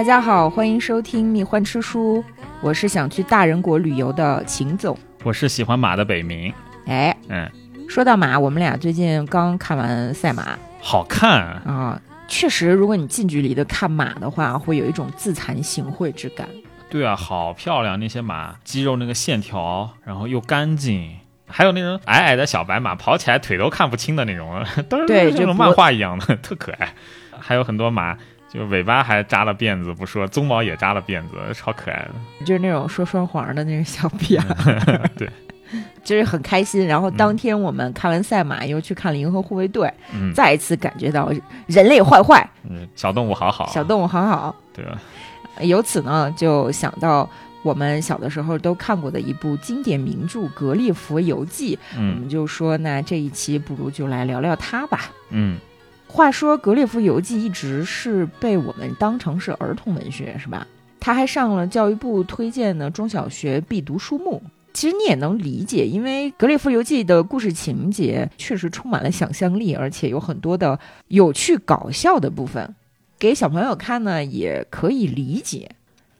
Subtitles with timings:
[0.00, 2.24] 大家好，欢迎收听《蜜獾吃书》，
[2.62, 4.98] 我是想去大人国旅游的秦总。
[5.22, 6.50] 我是喜欢马的北冥。
[6.86, 7.46] 哎，嗯，
[7.86, 16.48] 说到马，我们俩最近刚看完赛马好看，啊，确实，如果你近距离的看马的话，会有一种自惭形秽之感。
[16.88, 21.14] 对啊，好漂亮，那些马肌肉那个线条，然后又干净，
[21.46, 26.94] 还有那种矮矮的小白马，跑起来腿都看不清的那种， 都是对就不像种漫画一样的，特可爱。
[27.42, 28.18] 还有很多马，
[28.52, 32.44] 就尾巴还扎了辫子，不说，鬃毛也扎了辫子， 超可爱的。
[32.44, 35.30] 就是那种说双簧的那个小辫儿， 对，
[36.02, 36.84] 就是很开心。
[36.86, 41.30] 然后当天我们看完赛马，又去看了银河护卫队，嗯，再一次感觉到
[41.66, 44.54] 人类坏坏，嗯小动物好好，小动物好好。
[44.74, 45.00] 对吧？
[45.60, 47.28] 由此呢，就想到
[47.62, 55.00] 我们小的时候都看过的一部经典名著《格列佛游记》，我嗯们就说那这一期不如就来聊聊它吧。
[55.28, 55.58] 嗯，
[56.12, 60.66] 话说《格列佛游记》一直是被我们当成是儿童文学，是吧？
[60.98, 64.42] 他还上了教育部推荐的中小学必读书目。
[64.74, 72.74] 其实你也能理解，因为《格列佛游记》的故事情节确实充满了想象力，而且有很多的有趣搞笑的部分，
[73.16, 75.70] 给小朋友看呢也可以理解。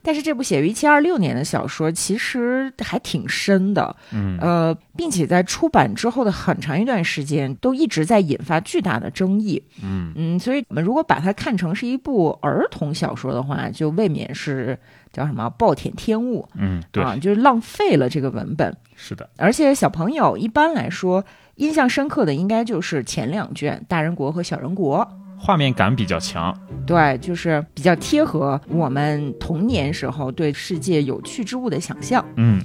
[0.02, 9.62] 但是这部写于一七二六年的小说，其实还挺深的，嗯呃，并且在出版之后的很长一段时间，都一直在引发巨大的争议。
[9.82, 14.78] 嗯嗯，所以我们如果把它看成是一部儿童小说的话，就未免是
[15.12, 18.74] 叫什么暴殄天物嗯，对，啊，就是浪费了这个文本。
[18.96, 21.24] 是的，而且小朋友一般来说
[21.56, 24.98] 印象深刻的应该就是前两卷《大人国》和《小人国》。
[25.41, 26.55] 画面感比较强。
[26.86, 32.24] 对，就是比较贴合我们童年时候对世界有趣之物的想象。
[32.36, 32.60] 嗯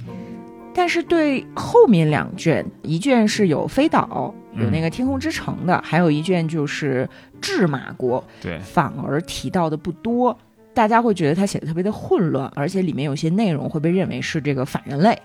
[0.74, 7.08] 但是对后面两卷，一卷是有飞岛，有嗯那个天空之城的，还有一卷就是
[7.40, 10.36] 智马国，对，反而提到的不多。
[10.74, 15.18] 大家会觉得他写的特别的混乱，而且里面有些内容会被认为是这个反人类，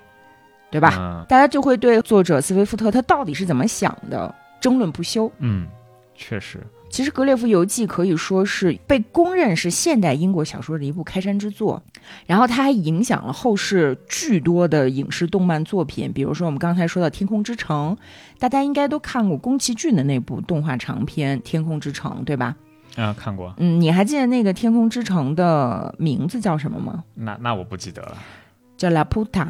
[0.69, 0.93] 对吧？
[0.97, 5.29] 嗯大家就会对作者斯威夫特他到底是怎么想的争论不休。
[5.39, 5.67] 嗯，
[6.15, 11.81] 确实，其实《格列佛游记》可以说是被公认是现代英国小说的一部开山之作，
[12.27, 17.95] 然后它还影响了后世巨多的影视动漫作品，比如说我们刚才说到《天空之城》，
[18.39, 22.55] 大家应该都看过宫崎骏的那部动画长片《天空之城》，对吧？
[22.97, 27.03] 啊，看过，嗯，你还记得那个《天空之城》的名字叫什么吗？
[27.15, 28.17] 那那我不记得了。
[28.75, 29.47] 叫拉普塔。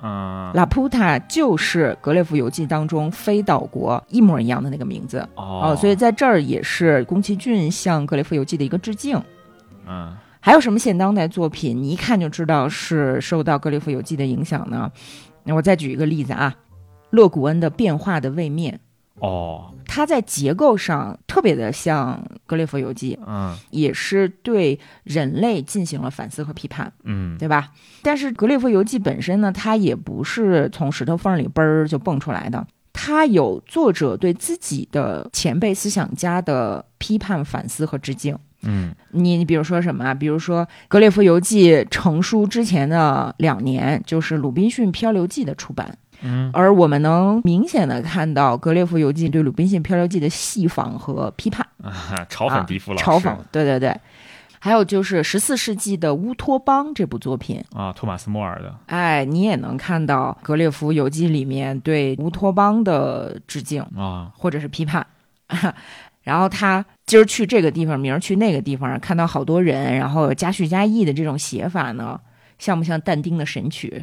[0.00, 5.18] 嗯，拉普塔就是《格列佛游记》当中飞岛国一模一样的那个名字。
[5.34, 5.62] 哦。
[5.64, 9.20] 哦，所以在这儿也是宫崎骏向《格列佛游记》的一个致敬。
[9.86, 10.16] 嗯。
[10.40, 14.90] 还有什么现当代作品，你一看就知道是受到《格列佛游记》的影响呢？
[15.42, 16.54] 那我再举一个例子啊，
[17.10, 18.74] 勒古恩的《变化的位面》，
[19.20, 27.72] 哦，它在结构上特别的像《格列佛游记》，嗯也是对人类进行了反思和批判，嗯对吧？
[28.02, 32.66] 但是《格列佛游记》本身呢，它也不是从石头缝里嘣儿就蹦出来的。
[32.92, 38.36] 它有作者对自己的前辈思想家的批判、反思和致敬。
[38.62, 40.12] 嗯你你比如说什么啊？
[40.12, 46.50] 比如说《格列佛游记》成书之前的两年，就是《鲁滨逊漂流记》的出版，嗯。
[46.52, 53.94] 而我们能明显的看到《格列佛游记》对《鲁滨逊漂流记》的戏仿和批判， 啊，嘲讽迪夫老师，嘲讽，对对对。
[54.60, 65.06] 还有就是十四世纪的《乌托邦》这部作品，啊，托马斯莫尔的，哎，你也能看到《格列佛游记》里面对乌托邦的致敬啊，或者是批判。
[66.24, 72.20] 然后他今儿去这个地方，明儿去那个地方，看到好多人，然后有加叙加意的这种写法呢，
[72.58, 73.94] 像不像但丁的《神曲》？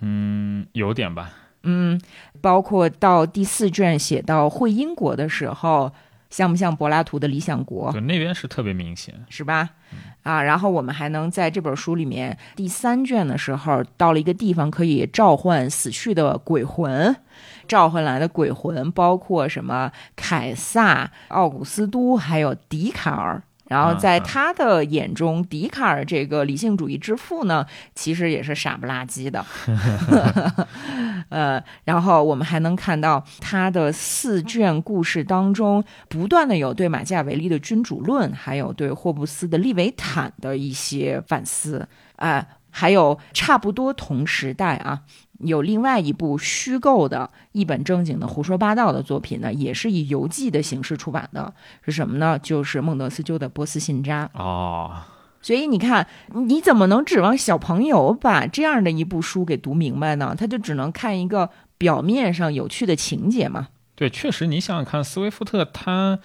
[0.00, 1.30] 嗯，有点吧，
[1.62, 2.00] 嗯，
[2.40, 5.92] 包括到第四卷写到会英国的时候，
[6.30, 7.88] 像不像柏拉图的《理想国》？
[7.92, 9.70] 对，那边是特别明显，是吧？
[10.22, 17.14] 啊，然后我们还能在这本书里面第三卷的时候，到了一个地方可以召唤死去的鬼魂，
[17.68, 23.42] 召唤来的鬼魂包括什么凯撒、奥古斯都，还有笛卡尔。
[23.72, 27.64] 然后在他的眼中，笛卡尔这个理性主义之父呢，
[27.94, 29.42] 其实也是傻不拉几的。
[31.30, 45.00] 呃，然后我们还能看到他的四卷故事当中，不断的有对马基雅维利的君主论，还有对霍布斯的利维坦的一些反思，哎、还有差不多同时代啊，
[45.42, 51.52] 有另外一部虚构的、一本正经的胡说八道的作品呢，也是以游记的形式出版的，
[51.84, 52.38] 是什么呢？
[52.38, 54.30] 就是孟德斯鸠的《波斯信札》。
[54.38, 55.02] 哦，
[55.40, 60.34] 所以你看，你怎么能指望小朋友把这样的一部书给读明白呢？
[60.38, 63.68] 他就只能看一个表面上有趣的情节嘛。
[63.94, 66.18] 对，确实，你想想看，斯威夫特他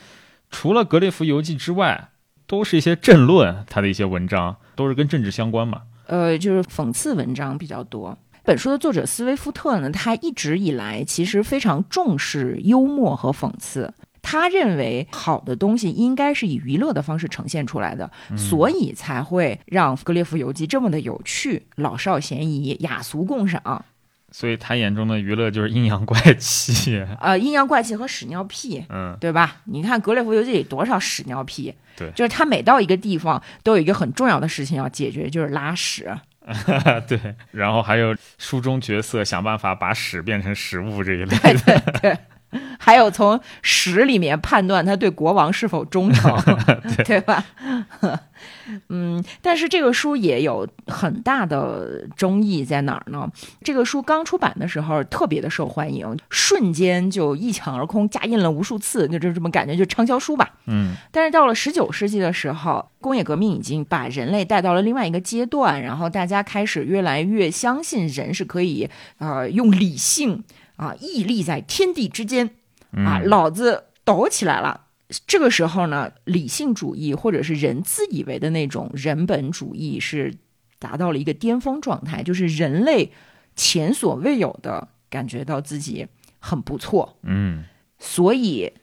[0.50, 2.10] 除了《格列佛游记》之外，
[2.46, 5.82] 都是一些政论，他的一些文章，都是跟政治相关嘛。
[6.06, 8.18] 呃，就是讽刺文章比较多。
[8.48, 13.94] 本书的作者斯威夫特呢，他一直以来其实非常重视幽默和讽刺。
[14.22, 23.84] 他认为好的东西应该是以娱乐的方式呈现出来的，所以才会让《格列佛游记》这么的有趣，老少咸宜，雅俗共赏。
[24.32, 29.58] 所以他眼中的娱乐就是阴阳怪气， 呃，阴阳怪气和屎尿屁，嗯，对吧？
[29.66, 36.18] 你看《格列佛游记》里多少屎尿屁，对，就是他每到一个地方都有一个很重要的事情要解决，就是拉屎。
[37.08, 37.20] 对，
[37.52, 42.20] 然后还有书中角色想办法把屎变成食物这一类的，
[42.80, 46.36] 还有从史里面判断他对国王是否忠诚，
[47.06, 47.44] 对吧？
[48.90, 53.28] 嗯，但是这个书也有很大的争议在哪儿呢？
[53.64, 60.54] 这个书刚出版的时候特别的受欢迎，瞬间就一抢而空，加印了无数次，就就这么感觉，就畅销书吧。
[60.68, 60.94] 嗯。
[61.12, 68.88] 但是到了十九世纪的时候，工业革命已经把人类带到了另外一个阶段，然后大家开始越来越相信人是可以
[69.18, 70.44] 呃用理性。
[70.78, 72.52] 啊，屹立在天地之间，
[72.94, 74.86] 啊，老子抖起来了。
[75.26, 80.36] 这个时候呢，理性主义或者是人自以为的那种人本主义是
[80.80, 83.12] 达到了一个巅峰状态，就是人类
[83.56, 86.08] 前所未有的感觉到自己
[86.40, 87.18] 很不错。
[87.24, 87.64] 嗯，
[88.00, 88.74] 所以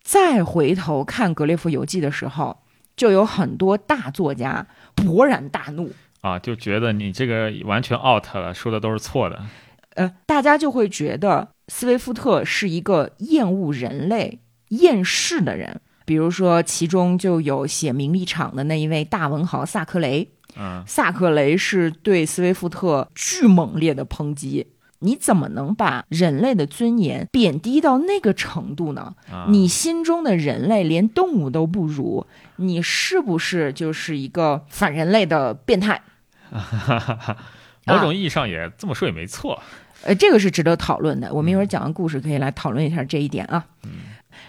[0.00, 2.62] 再回头看《格列佛游记》的时候，
[2.96, 9.44] 就有很多大作家勃然大怒啊，就觉得你这个完全 out 了，说的都是错的。
[9.94, 15.80] 呃，大家就会觉得斯威夫特是一个厌恶人类、厌世的人。
[16.06, 20.30] 比如说，其中就有写《名利场》的那一位大文豪萨克雷。
[20.56, 24.66] 嗯，萨克雷是对斯威夫特巨猛烈的抨击。
[25.00, 29.14] 你怎么能把人类的尊严贬低到那个程度呢？
[29.48, 32.26] 你心中的人类连动物都不如，
[32.56, 36.02] 你是不是就是一个反人类的变态？
[37.86, 39.62] 某种意义上也这么说也没错。
[40.04, 41.32] 呃，这个是值得讨论的。
[41.32, 43.64] 我们一会儿讲完故事，可以来讨论一下这一点啊。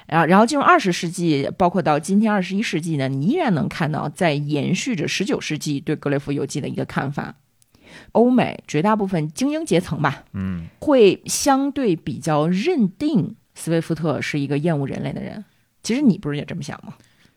[0.07, 7.36] 然后，然后进入二十世纪，包括到今天二十一世纪呢，你依然能看到在延续着十九世纪对格雷夫游记的一个看法。
[8.12, 15.46] 欧美绝大部分精英阶层吧，嗯，会相对比较认定斯威夫特是一个厌恶人类的人。
[15.81, 16.94] 其实你不是也这么想吗？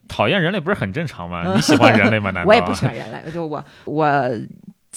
[0.09, 1.44] 讨厌人类不是很正常吗？
[1.55, 2.31] 你喜欢人类吗？
[2.31, 3.31] 难道我也不喜欢人类？
[3.31, 4.31] 就我我。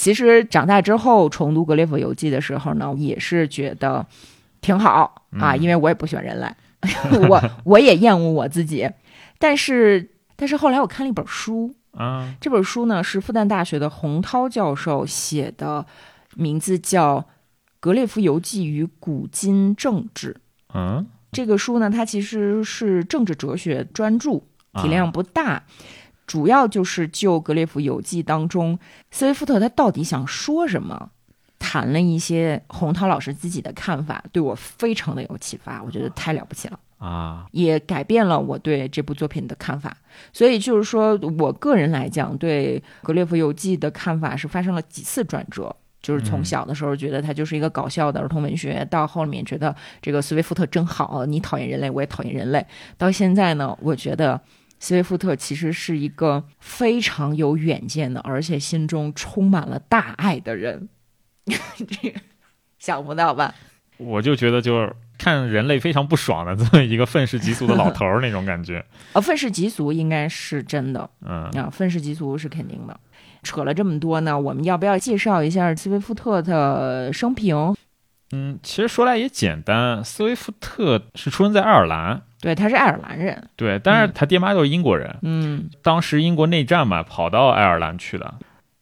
[0.02, 4.04] 其实长大之后重读《格列佛游记》的时候呢，也是觉得
[4.60, 6.48] 挺好啊，因为我也不喜欢人类，
[7.30, 8.90] 我我也厌恶我自己。
[9.38, 15.86] 但是，但是后来我看了一本书啊，这本书呢是复旦大学的洪涛教授写的，
[16.36, 17.20] 名字叫
[17.80, 20.34] 《格列佛游记与古今政治》。
[20.74, 24.42] 嗯，这个书呢，它其实是政治哲学专著，
[24.82, 25.62] 体量不大。
[26.32, 28.80] 主要就是就《格列佛游记》当中，
[29.12, 31.10] 斯威夫特他到底想说什么，
[31.60, 39.98] 谈了一些洪涛老师自己的看法，对我非常的有启发，我觉得太了不起了啊，也改变了我对这部作品的看法。
[40.32, 52.66] 所以就是说我个人来讲，对《格列佛游记》的看法是发生了几次转折，就是从小的时候觉得它就是一个搞笑的儿童文学，到后面觉得这个斯威夫特真好，你讨厌人类，我也讨厌人类，
[52.98, 54.40] 到现在呢，我觉得。
[54.82, 60.90] 斯威夫特其实是一个非常有远见的，而且心中充满了大爱的人。
[61.46, 62.20] 这个
[62.80, 63.54] 想不到吧？
[63.98, 68.84] 我就觉得就是看人类非常不爽的这么一个愤世嫉俗的老头儿那种感觉。
[69.14, 71.08] 啊，愤世嫉俗应该是真的。
[71.24, 73.00] 嗯啊，愤世嫉俗是肯定的。
[73.44, 77.76] 扯了这么多呢，我们要不要介绍一下斯威夫特的生平？
[78.34, 82.22] 嗯，其实说来也简单，斯威夫特是出生在爱尔兰。
[82.40, 83.50] 对，他是爱尔兰人。
[83.56, 85.16] 对，但是他爹妈都是英国人。
[85.22, 88.34] 嗯，当时英国内战嘛，跑到爱尔兰去的。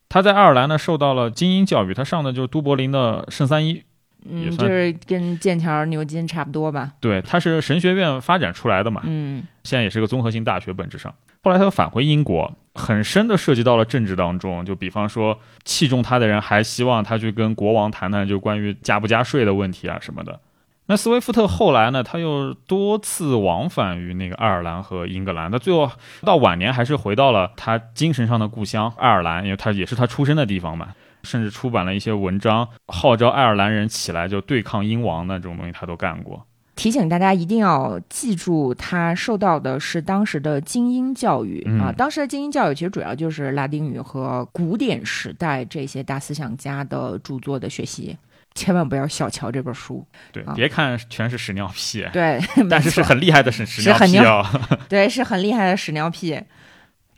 [0.08, 3.84] 他在爱尔兰呢，受到了精英教育，他上的就是都柏林的圣三一，
[4.28, 6.94] 嗯，就是跟剑桥、牛津差不多吧。
[7.00, 9.02] 对，他是神学院发展出来的嘛。
[9.06, 11.14] 嗯，现在也是个综合性大学，本质上。
[11.44, 14.66] 后来他又返回英国，很深的涉及到了政治当中。
[14.66, 20.40] 就比方说，器重他的人还希望他去跟国王谈谈，就关于加不加税的问题啊什么的。
[20.88, 22.02] 那斯威夫特后来呢？
[22.02, 30.88] 他又多次往返于那个爱尔兰和英格兰，他最后到晚年还是回到了他精神上的故乡爱尔兰，因为他也是他出生的地方嘛。
[31.22, 36.46] 甚至出版了一些文章，号召爱尔兰人起来就对抗英王的这种东西，他都干过。
[36.80, 41.92] 提醒大家一定要记住，他受到的是当时的精英教育啊。
[41.92, 48.18] 当时的精英教育其实主要就是拉丁语和古典时代这些大思想家的著作的学习。
[48.56, 54.46] 千万不要小瞧这本书，对，别看全是屎尿屁，对， 但是是很厉害的屎屎尿屁哦，
[54.90, 56.42] 对，是很厉害的屎尿屁。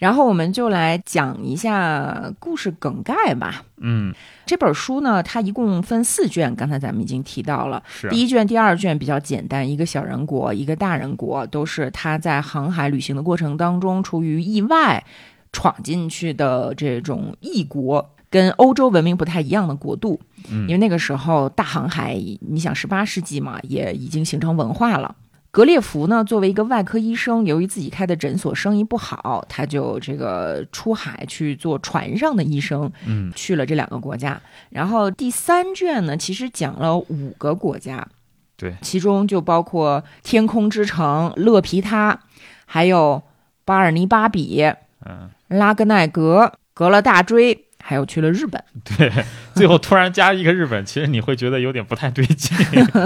[0.01, 3.63] 然后我们就来讲一下故事梗概吧。
[3.77, 4.11] 嗯，
[4.47, 7.83] 这本书呢，它一共分四卷，刚才咱们已经提到了。
[7.87, 15.03] 是第一卷、第二卷比较简单，一个小人国，一个大人国，都是他在航海旅行的过程当中，出于意外
[15.51, 20.19] 闯进去的这种异国，跟欧洲文明不太一样的国度。
[20.49, 25.15] 嗯因为那个时候大航海，你想十八世纪嘛，也已经形成文化了。
[25.51, 33.29] 格列佛呢，作为一个外科医生，由于自己开的诊所生意不好，他就这个出海去做船上的医生，嗯。
[33.35, 34.41] 去了这两个国家。
[34.69, 38.07] 然后第三卷呢，其实讲了五个国家，
[38.55, 42.17] 对，其中就包括天空之城勒皮他，
[42.65, 43.21] 还有
[43.65, 44.63] 巴尔尼巴比、
[45.05, 48.63] 嗯，拉格奈格、格勒大锥，还有去了日本。
[48.97, 49.11] 对，
[49.53, 52.55] 最后突然加一个日本，其实你会觉得有点不太对劲，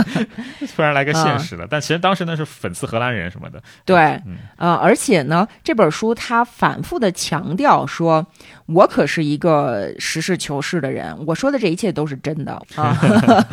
[0.75, 1.67] 突然来个现实的。
[1.69, 3.61] 但其实当时那是讽刺荷兰人什么的。
[3.85, 8.25] 对，嗯呃，而且呢，这本书它反复的强调说，
[8.67, 12.97] 我可是一个实事求是的人，我说的这一切都是真的啊。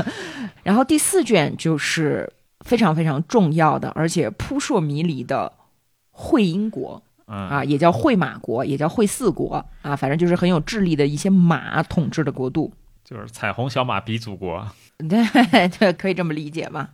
[0.63, 5.53] 然后第四卷就是非常非常重要的，而且扑朔迷离的
[6.11, 12.73] 会英国嗯啊，也叫会马国，也叫会四国啊，反正就是很有智力的一些马统治的国度。
[13.05, 14.67] 就是彩虹小马鼻祖国。
[15.09, 16.91] 对对，可以这么理解吧。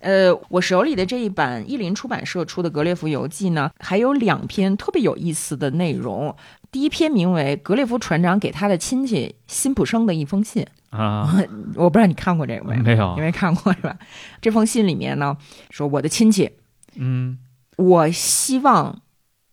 [0.00, 6.34] 呃，我手里的这一版译林出版社出的《格列佛游记》呢，还有两篇特别有意思的内容。
[6.70, 10.64] 第一篇名为《格列佛船长给他的亲戚辛普生的一封信》，
[10.96, 11.34] 啊，
[11.74, 12.76] 我不知道你看过这个没？
[12.76, 13.96] 没有你，没看过是吧？
[14.40, 15.36] 这封信里面呢，
[15.70, 16.50] 说我的亲戚，
[16.94, 17.38] 嗯
[17.76, 19.00] 我希望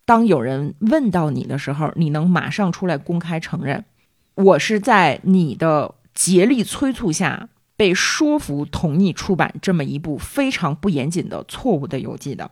[0.06, 3.84] 当有人问到你的时候，你能马上出来公开承认，
[4.36, 12.52] 我是在你的竭力催促下被说服同意出版这么一部非常不严谨的错误的游记的，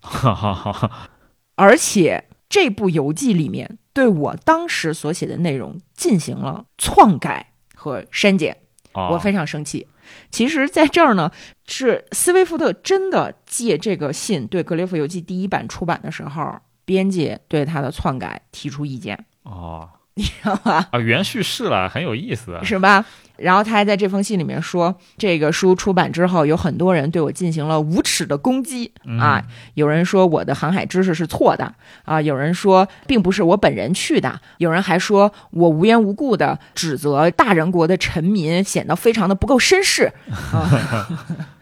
[0.00, 1.10] 哈哈哈哈，
[1.54, 8.56] 而且这部游记里面对我当时所写的内容进行了篡改和删减。
[8.92, 9.88] 哦我非常生气。
[10.30, 11.32] 其实，在这儿呢，
[11.66, 20.88] 是斯威夫特真的借这个信对《格列佛游记》第一版出版的时候，编辑对他的篡改提出意见，哦 你知道吧？
[20.92, 22.58] 啊，原叙事了，很有意思。
[22.62, 23.04] 是吧？
[23.36, 29.42] 然后他还在这封信里面说，这个书出版之后，有很多人对我进行了无耻的攻击嗯啊。
[29.74, 31.74] 有人说我的航海知识是错的
[32.04, 40.12] 啊，有人说并不是我本人去的，有人还说我无缘无故的指责大人国的臣民，显得非常的不够绅士
[40.52, 41.08] 啊。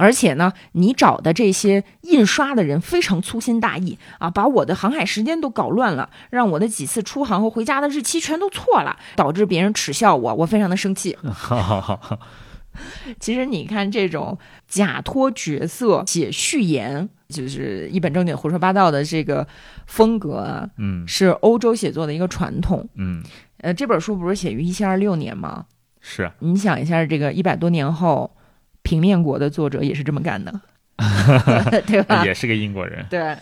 [0.00, 11.18] 而且呢，你找的这些印刷的人非常粗心大意啊，把我的航海时间都搞乱了，让我的几次出航和回家的日期全都错了，导致别人耻笑我，我非常的生气。
[11.22, 12.18] 哈哈哈哈，
[13.18, 19.46] 其实你看这种假托角色写序言，就是一本正经胡说八道的这个
[19.86, 22.88] 风格啊，嗯是欧洲写作的一个传统。
[22.94, 23.22] 嗯，
[23.58, 25.66] 呃，这本书不是写于一七二六年吗？
[26.00, 28.34] 是你想一下，这个一百多年后，
[28.90, 30.52] 平面国的作者也是这么干的，
[31.86, 32.24] 对吧？
[32.26, 33.36] 也是个英国人对。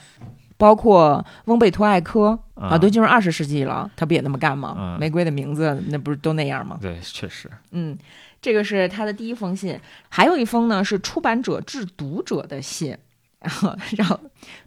[0.58, 4.74] 包括翁贝托艾科啊啊，都进入二十世纪了，他不也那么干吗？
[4.78, 6.78] 嗯玫瑰的名字那不是都那样吗？
[6.82, 7.48] 对，确实。
[7.70, 7.96] 嗯，
[8.42, 12.94] 这个是他的第一封信，还有一封呢是出版者致读者的信，
[13.40, 14.20] 然后让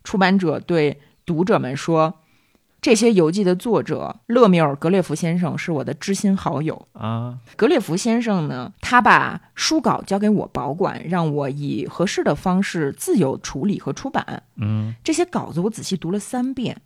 [0.03, 2.20] 出版者对读者们说，
[2.81, 6.87] 这些游记的作者勒缪尔·格列夫先生是我的知心好友。
[6.93, 14.41] 啊，格列夫先生呢，他把书稿交给我保管，让我以合适的方式自由处理和出版。
[14.55, 16.81] 嗯这些稿子我仔细读了三遍，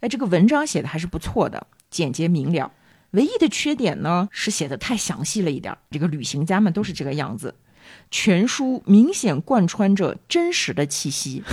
[0.00, 2.72] 哎，这个文章写的还是不错的，简洁明了。
[3.12, 7.54] 唯一的缺点呢是写的太详细了一点儿，这个旅行家们都是这个样子。
[8.10, 11.44] 全书明显贯穿着真实的气息。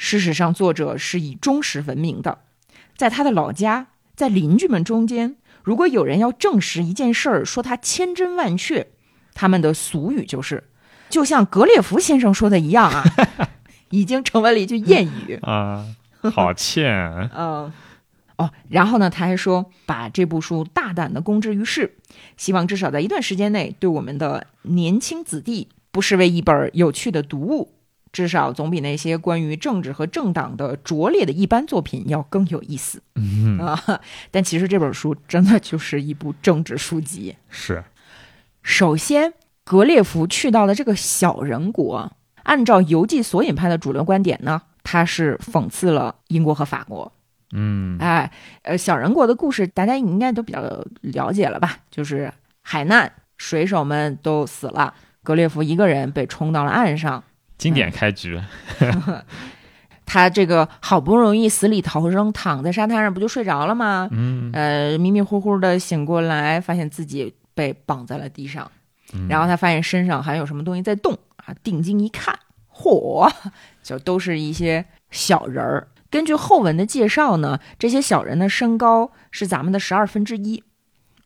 [0.00, 2.38] 事实上，作者是以忠实闻名的，
[2.96, 8.86] 在他的老家，在邻居们中间，如果有人要证实一件事儿，说他千真万确，
[9.34, 10.62] 他们的俗语就是，
[11.10, 13.02] 就像格列佛先生说的一样啊，
[13.90, 15.34] 已经成为了一句谚语。
[15.42, 15.84] 啊，
[16.32, 16.88] 好欠。
[17.34, 17.72] 嗯，
[18.36, 21.96] 哦，然后呢，他还说把这部书大胆的公之于世，
[22.36, 27.72] 希望至少在一段时间内，对我们的年轻子弟不失为一本有趣的读物，
[28.18, 34.00] 至少总比那些关于政治和政党的拙劣的一般作品要更有意思嗯，啊。
[34.32, 37.36] 但其实这本书真的就是一部政治书籍。
[37.48, 37.84] 是。
[38.60, 42.10] 首先，格列佛去到了这个小人国，
[42.42, 47.12] 按照游记索引派的主流观点呢，他是讽刺了英国和法国。
[47.52, 48.32] 嗯哎，
[48.62, 50.60] 呃，小人国的故事大家应该都比较
[51.02, 51.78] 了解了吧？
[51.88, 52.32] 就是
[52.62, 57.22] 海难，水手们都死了，格列佛一个人被冲到了岸上。
[57.58, 58.40] 经典开局。
[60.06, 64.08] 他这个好不容易死里逃生，躺在沙滩上不就睡着了吗？
[64.10, 68.70] 嗯，呃，迷迷糊糊的醒过来，发现自己被绑在了地上，
[69.28, 71.12] 然后他发现身上还有什么东西在动
[71.44, 72.34] 啊，定睛一看，
[72.72, 73.30] 嚯，
[73.82, 75.88] 就都是一些小人儿。
[76.08, 80.62] 根据后文的介绍呢，这些小人的身高是咱们的十二分之一。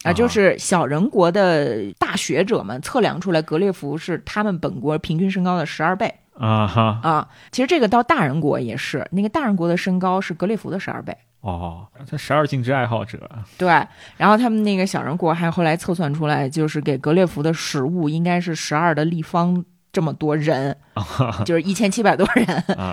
[0.02, 7.28] 啊，就是小人国的大学者们测量出来，格列佛是他们本国平均身高的十二倍啊哈啊。
[7.50, 11.86] 其实这个到大人国也是，那个大人国的身高是格列佛的十二倍哦。
[12.08, 13.68] 他十二进制爱好者，对。
[14.16, 20.76] 然后他们那个小人国还后来测算出来，就是给格列佛的食物应该是十二的立方这么多人，
[21.44, 22.46] 就是一千七百多人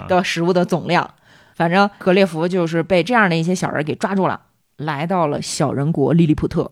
[0.08, 1.10] 的食物的总量。
[1.56, 4.42] 反正格列佛就是被这样的一些小人给抓住了，
[4.78, 6.72] 来到了小人国利利普特。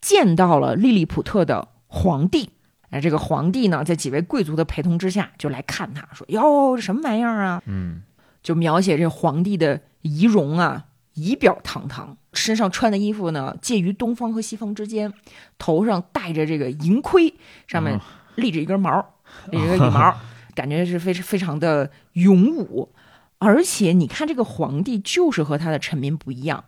[0.00, 2.50] 见到了利利普特的皇帝，
[2.90, 8.02] 哎，这个皇帝呢，在几位贵族的陪同之下，就来看他，说：“哟，这什么玩意儿啊？”嗯，
[8.42, 15.12] 就描写这皇帝的仪容啊，仪表堂堂，身上穿的衣服呢，介于东方和西方之间，
[15.58, 17.34] 头上戴着这个银盔，
[17.66, 18.00] 上面
[18.36, 19.14] 立着一根毛，
[19.50, 20.14] 立着一个羽毛，
[20.54, 22.92] 感觉是非常非常的勇武。
[23.38, 26.64] 而且你看，这个皇帝就是和他的臣民不一样。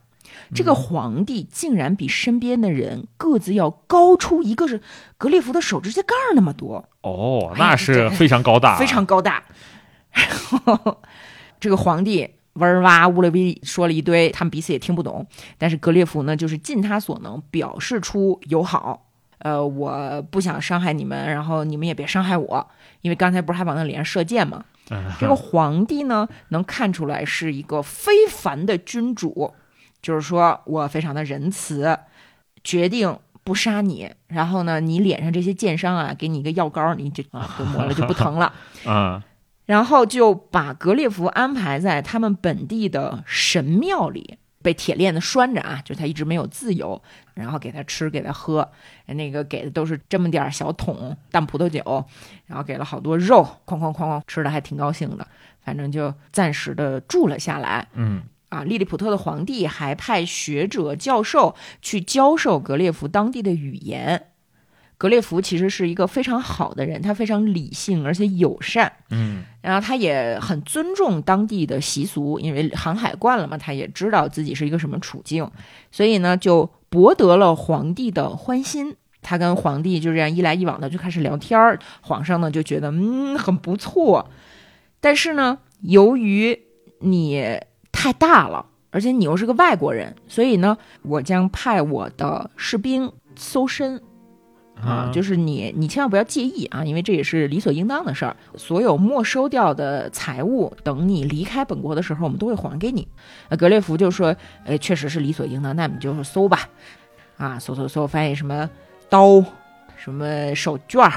[0.54, 4.80] 这个皇帝竟然比身边的人个子要高出一个是
[5.16, 9.44] 格列佛的手指甲盖那么多哦，那是非常高大， 非常高大。
[10.12, 10.26] 然
[10.76, 11.02] 后
[11.60, 15.26] 这个皇帝哇哇乌了威说了一堆，他们彼此也听不懂。
[15.58, 19.04] 但是格列佛呢，就是尽他所能表示出友好。
[19.38, 22.68] 呃，我不想伤害你们，然后你们也别伤害我，
[23.02, 24.64] 因为刚才不是还往那脸上射箭吗？
[25.20, 29.54] 这个皇帝呢，能看出来是一个非凡的君主。
[30.00, 31.98] 就是说我非常的仁慈，
[32.62, 34.10] 决定不杀你。
[34.28, 38.52] 然后呢，你脸上这些箭伤啊，给你一个药膏，你就啊，就抹了就不疼了。
[38.84, 39.24] 啊，
[39.66, 47.00] 然后就把格列佛安排在他们本地的神庙里，被铁链子拴着啊，就他一直没有自由。
[47.34, 48.68] 然后给他吃，给他喝，
[49.06, 52.04] 那个给的都是这么点小桶淡葡萄酒，
[52.46, 55.26] 然后给了好多肉，哐哐哐哐吃的还挺高兴的。
[55.62, 57.86] 反正就暂时的住了下来。
[57.94, 58.22] 嗯。
[58.48, 64.28] 啊，利利普特的皇帝还派学者教授去教授格列佛当地的语言。
[64.96, 75.48] 格列佛其实是一个非常好的人，他非常理性而且友善，嗯，然后他也很尊重当地的习俗，因为航海惯了嘛，他也知道自己是一个什么处境，
[75.92, 78.96] 所以呢，就博得了皇帝的欢心。
[79.22, 84.28] 他跟皇帝就这样一来一往的就开始聊天儿，皇上呢就觉得嗯很不错，
[85.00, 86.60] 但是呢，由于
[87.00, 87.60] 你。
[88.00, 94.00] 太大了，而且你又是个外国人，所以呢，我将派我的士兵搜身，
[94.80, 98.36] 啊，就是你，你千万不要介意啊，因为这也是理所应当的事儿。
[98.54, 103.08] 所有没收掉的财物，等你离开本国的时候，我们都会还给你。
[103.48, 106.68] 呃，格列佛就说，呃，确实是理所应当，那你就搜吧，
[107.36, 108.70] 啊，搜搜搜，发现什么
[109.08, 109.44] 刀、
[109.96, 111.12] 什么手绢儿，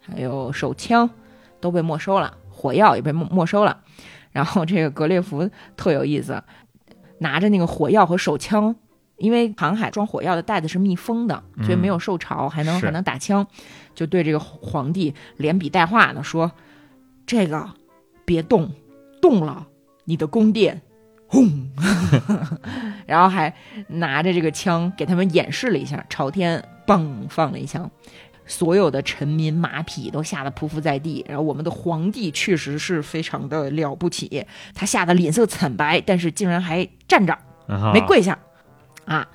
[0.00, 1.08] 还有手枪
[1.60, 3.78] 都被没收了，火药也被没没收了。
[4.34, 6.42] 然后这个格列佛特有意思，
[7.18, 8.74] 拿着那个火药和手枪，
[9.16, 13.46] 因为航海装火药的袋子是密封的，所以没有受潮，还能还能打枪，
[13.94, 16.50] 就对这个皇帝连笔带画的说
[17.24, 17.70] ：“这个
[18.24, 18.72] 别动，
[19.22, 19.68] 动了
[20.04, 20.82] 你的宫殿，
[21.28, 21.70] 轰！”
[23.06, 23.54] 然后还
[23.86, 27.88] 拿着这个枪给他们演示了一下，朝天嘣放了一枪。
[28.46, 37.38] 所有的臣民马匹都吓得匍匐在地，然后我们的皇帝确实是非常的了不起，他吓得脸色惨白，但是竟然还站着，
[37.92, 38.38] 没跪下，
[39.06, 39.26] 啊，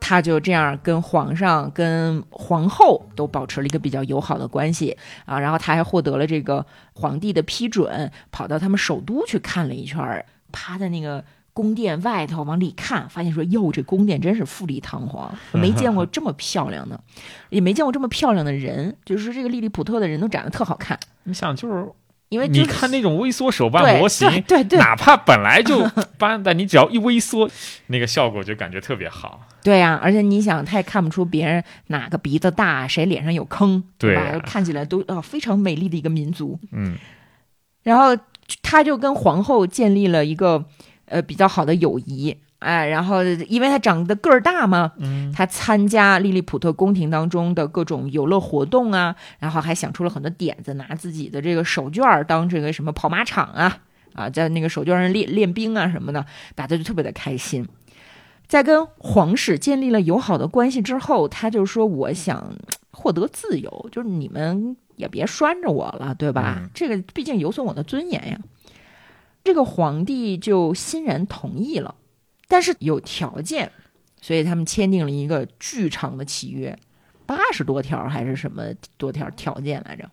[0.00, 11.24] 他就这样跟皇上、跟皇后都保持了一个比较友好的关系啊，然后他还获得了这个皇帝的批准，跑到他们首都去看了一圈，趴在那个。
[11.58, 17.00] 宫殿外头往里看，发现说：“哟，这宫殿真是富丽堂皇，没见过这么漂亮的，
[17.50, 18.94] 也没见过这么漂亮的人。
[19.04, 20.96] 就是这个利利普特的人都长得特好看。
[21.24, 21.84] 你想，就是
[22.28, 25.84] 因为你看那种微缩手办模型，对 对，哪怕本来就
[26.16, 27.50] 般，但你只要一微缩，
[27.88, 29.40] 那个效果就感觉特别好。
[29.64, 34.38] 对呀，而且你想，他也看不出别人哪个鼻子大，谁脸上有坑，对吧？
[34.46, 36.56] 看起来都啊非常美丽的一个民族。
[36.70, 36.96] 嗯，
[37.82, 38.16] 然后
[38.62, 40.64] 他就跟皇后建立了一个。
[41.08, 53.78] 呃，比较好的友谊，哎，然后因为他长得个儿大嘛，嗯，他参加利利普特宫廷当中的各种游乐活动啊，然后还想出了很多点子，拿自己的这个手绢当这个什么跑马场啊，
[54.14, 57.66] 啊，在那个手绢上练练兵啊什么的，大家就特别的开心。
[58.46, 62.50] 在跟皇室建立了友好的关系之后，他就说：“我想
[62.90, 66.62] 获得自由，就是你们也别拴着我了，对吧？
[66.72, 68.38] 这个毕竟有损我的尊严呀。”
[69.44, 71.94] 这个皇帝就欣然同意了，
[72.48, 73.70] 但是有条件，
[74.20, 76.78] 所以他们签订了一个巨长的契约，
[77.24, 78.64] 八十多条还是什么
[78.96, 80.10] 多条条件来着？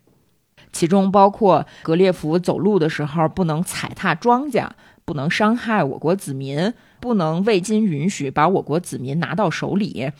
[0.72, 4.68] 其中包括格列佛走路的时候不能踩踏庄稼，
[5.06, 10.12] 不能伤害我国子民，不能未经允许把我国子民拿到手里，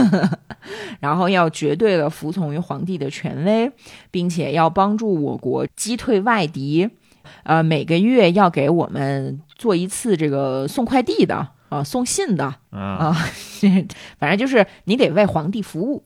[0.98, 3.70] 然后要绝对的服从于皇帝的权威，
[4.10, 6.88] 并且要帮助我国击退外敌。
[7.44, 13.12] 呃，每个月要给我们做一次这个送快递的啊，送信的啊，
[14.18, 16.04] 反正就是你得为皇帝服务。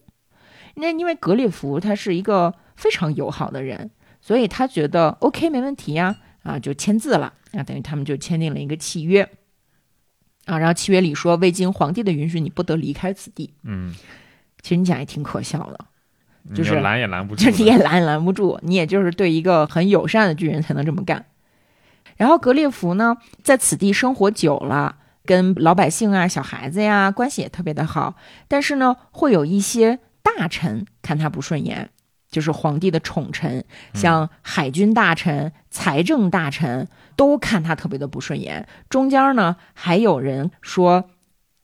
[0.77, 2.55] 那因为格列佛他是一个。
[2.77, 9.23] 非常友好的人，所以他觉得 OK 没问题呀，啊，就签字了，啊，等于他们就签订了一个契约，
[10.47, 13.55] 啊，然后契约里说，未经皇帝的允许，你不得离开此地。
[13.63, 13.95] 嗯，
[14.61, 15.85] 其实你讲也挺可笑的，
[16.53, 21.25] 就是拦也拦不住，就你也拦也拦不住，你也就是对一个很友善的巨人才能这么干。
[22.17, 28.17] 然后格列佛呢，在此地生活久了，跟老百姓啊、小孩子呀关系也特别的好，
[28.49, 31.91] 但是呢，会有一些大臣看他不顺眼。
[32.31, 38.67] 就是皇帝的宠臣，像海军大臣、财政大臣都看他特别的不顺眼。
[38.89, 41.11] 中间呢，还有人说，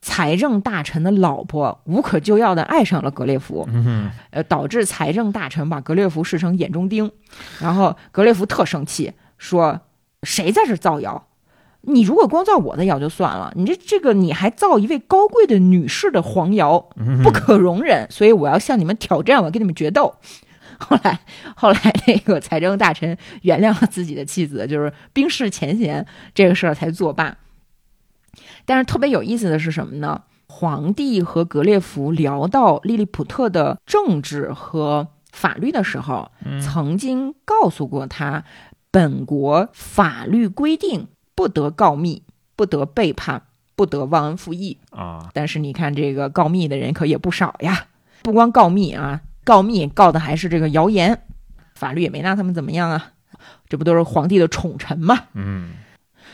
[0.03, 3.69] 财政大臣的老婆无可救药的爱上了格列佛，
[4.31, 7.11] 呃，导致财政大臣把格列佛视成眼中钉。
[7.61, 9.81] 然后格列佛特生气，说
[10.25, 11.27] ：“谁在这造谣？
[11.83, 16.89] 你如果光造我的谣就算了，你这这个你还造一位高贵的女士的黄谣，
[17.23, 18.07] 不可容忍。
[18.11, 20.15] 所以我要向你们挑战，我要跟你们决斗。”
[20.83, 21.21] 后来，
[21.55, 27.37] 后来那个财政大臣原谅了自己的妻子，就是冰释前嫌，这个事儿才作罢。
[28.65, 30.23] 但是特别有意思的是什么呢？
[30.47, 38.45] 皇帝和格列佛聊到利利普特的政治和法律的时候，曾经告诉过他，
[38.91, 42.25] 本国法律规定不得告密，
[42.57, 43.43] 不得背叛，
[43.77, 45.31] 不得忘恩负义啊。
[45.33, 47.87] 但是你看，这个告密的人可也不少呀，
[48.23, 49.21] 不光告密啊。
[49.45, 51.23] 告密告的还是这个谣言，
[51.75, 53.13] 法律也没拿他们怎么样啊，
[53.69, 55.19] 这不都是皇帝的宠臣吗？
[55.33, 55.71] 嗯，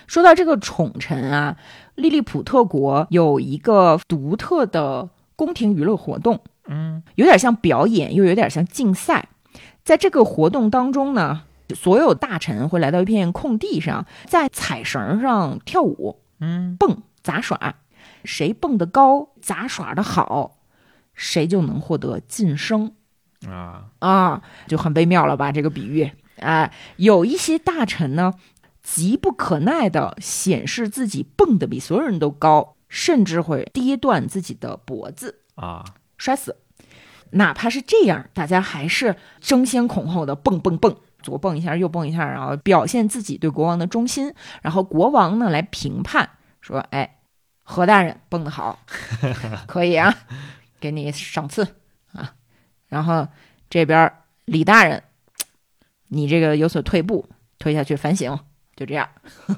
[0.06, 1.56] 说到这个宠臣啊，
[1.94, 9.28] 利利普特国有一个独特的宫廷娱乐活动，嗯，有点像表演，又有点像竞赛。
[9.84, 11.42] 在这个活动当中呢，
[11.74, 17.76] 所有大臣会来到一片空地上，在彩绳上跳舞，嗯，蹦杂耍，
[18.24, 20.58] 谁蹦得高，杂耍的好，
[21.14, 22.92] 谁就能获得晋升。
[23.46, 25.52] 啊啊，就很微妙了吧？
[25.52, 28.32] 这个比喻，哎，有一些大臣呢，
[28.86, 35.84] 急不可耐的显示自己蹦得比所有人都高，甚至会跌断自己的脖子啊，
[36.16, 36.56] 摔死。
[37.30, 44.32] 哪怕是这样，大家还是争先恐后的蹦蹦蹦，左蹦一下，右蹦一下，然后表现自己对国王的忠心。
[44.62, 47.18] 然后国王呢来评判，说：“哎，
[47.64, 48.78] 何大人蹦得好，
[49.66, 50.14] 可以啊，
[50.78, 51.66] 给你赏赐
[52.12, 52.34] 啊。”
[52.86, 53.26] 然后
[53.68, 54.12] 这边
[54.44, 55.02] 李大人，
[56.06, 58.38] 你这个有所退步，退下去反省，
[58.76, 59.08] 就这样。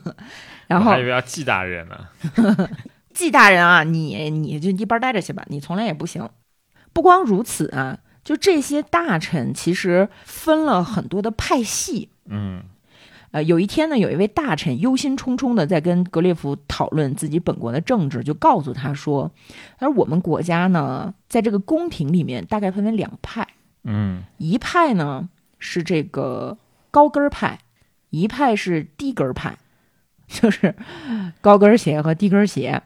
[0.69, 1.97] 然后还以为要纪大人呢，
[3.13, 6.27] 纪大人啊，你你就一边待着去吧，你从来也不行。
[6.93, 12.11] 不光如此啊，就这些大臣其实分了很多的派系。
[12.27, 12.63] 嗯，
[13.31, 19.31] 呃，有一天呢，有一位大臣忧心忡忡的在跟格列佛讨论自己本国的政治，就告诉他说
[19.79, 23.47] ：“他说我们国家呢，在这个宫廷里面大概分为两派。”
[23.85, 25.29] 嗯，一派呢
[25.59, 26.59] 是这个
[26.91, 27.59] 高跟派，
[28.11, 29.57] 一派是低跟派，
[30.27, 30.75] 就是
[31.41, 32.83] 高跟鞋和低跟鞋。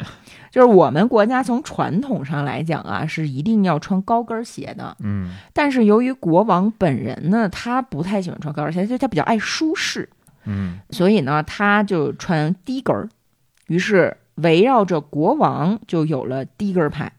[0.50, 4.94] 就是我们国家从传统上来讲啊，是一定要穿高跟鞋的。
[5.00, 10.10] 嗯，但是由于国王本人呢，他不太喜欢穿高跟鞋，所以他比较爱舒适。
[10.44, 13.08] 嗯，所以呢，他就穿低跟儿。
[13.68, 17.12] 于是围绕着国王就有了低跟派。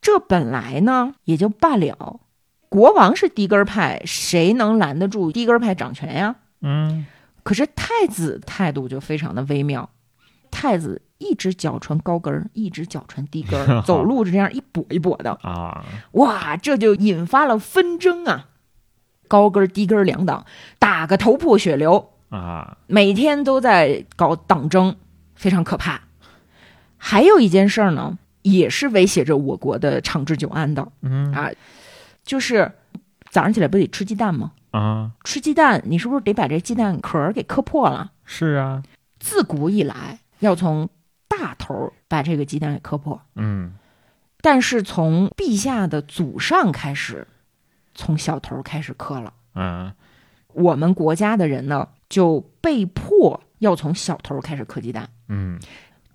[0.00, 2.20] 这本来呢也就罢了。
[2.68, 6.36] 国王是低跟派，谁能拦得住低跟派掌权呀？
[6.60, 7.06] 嗯，
[7.42, 9.88] 可是太子态度就非常的微妙，
[10.50, 15.84] 太子一只脚穿高跟，一只脚穿低跟， 走路是这样一跛一跛的啊！
[16.12, 18.48] 哇，这就引发了纷争啊！
[19.28, 20.46] 高跟低跟两党
[20.78, 22.78] 打个头破血流啊！
[22.86, 24.96] 每天都在搞党争，
[25.34, 26.02] 非常可怕。
[26.96, 31.50] 还有一件事儿呢，也是威胁着我国的长治久安的，嗯啊。
[32.24, 32.72] 就是
[33.30, 34.50] 早上起来不得吃鸡蛋吗？
[34.76, 38.12] 啊，吃鸡蛋，你是不是得把这鸡蛋壳给磕破了？
[38.24, 38.82] 是啊，
[39.18, 40.88] 自古以来要从
[41.28, 43.22] 大头把这个鸡蛋给磕破。
[43.36, 43.74] 嗯，
[44.40, 47.26] 但是从陛下的祖上开始，
[47.94, 49.32] 从小头开始磕了。
[49.54, 49.92] 嗯，
[50.52, 55.08] 我们国家的人呢就被迫要从小头开始磕鸡蛋。
[55.28, 55.58] 嗯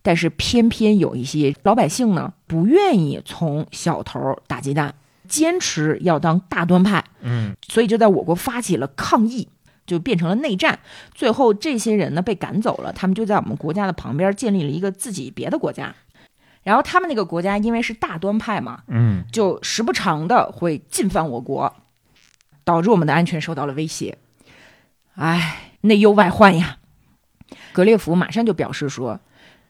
[0.04, 4.95] 但是偏偏有一些老百姓呢，不愿意从小头打鸡蛋，
[5.32, 9.48] 坚持要当大端派，嗯所以就在我国发起了抗议，
[9.88, 10.78] 就变成了内战。
[11.15, 15.96] 最后这些人呢被赶走了，他们就在我们国家的旁边建立了一个自己别的国家。
[16.63, 21.74] 然后他们那个国家因为是大端派嘛，嗯就时不常的会进犯我国，
[22.65, 24.17] 导致我们的安全受到了威胁。
[25.15, 26.78] 唉，内忧外患呀！
[27.72, 29.20] 格列佛马上就表示说：“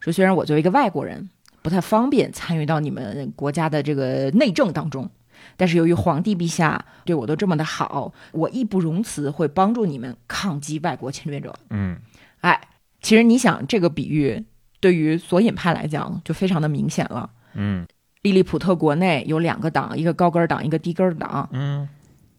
[0.02, 1.30] 说虽然我作为一个外国人
[1.62, 5.10] 不太方便参与到你们国家的这个内政当中，
[5.58, 11.54] 但是由于皇帝陛下对我都这么的好，我义不容辞会帮助你们抗击外国侵略者。
[11.70, 11.98] 嗯
[12.42, 12.60] 哎，
[13.02, 14.44] 其实你想，这个比喻
[14.80, 17.30] 对于索引派来讲就非常的明显了。
[17.54, 17.86] 嗯
[18.22, 21.88] 利利普特国内有两个党，一个高跟儿党，一个低跟儿党，嗯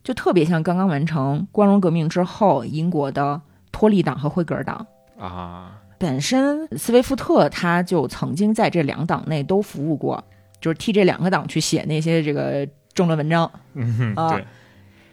[0.04, 4.86] 就特别像刚刚完成光荣革命之后英国的托利党和辉格尔党。
[5.18, 10.22] 啊，本身斯威夫特他就曾经在这两党内都服务过，
[10.60, 13.50] 就是替这两个党去写那些这个政论文章。
[13.74, 14.44] 嗯啊对，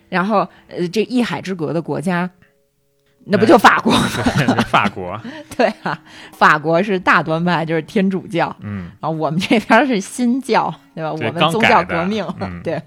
[0.10, 2.30] 然后，呃，这一海之隔的国家，
[3.26, 4.00] 那不就法国吗？
[4.68, 5.20] 法国，
[5.56, 6.00] 对啊，
[6.34, 11.13] 法国是大端派，就是天主教，嗯然后我们这边是新教，对吧？
[11.18, 12.82] 对我们宗教革命，嗯 对。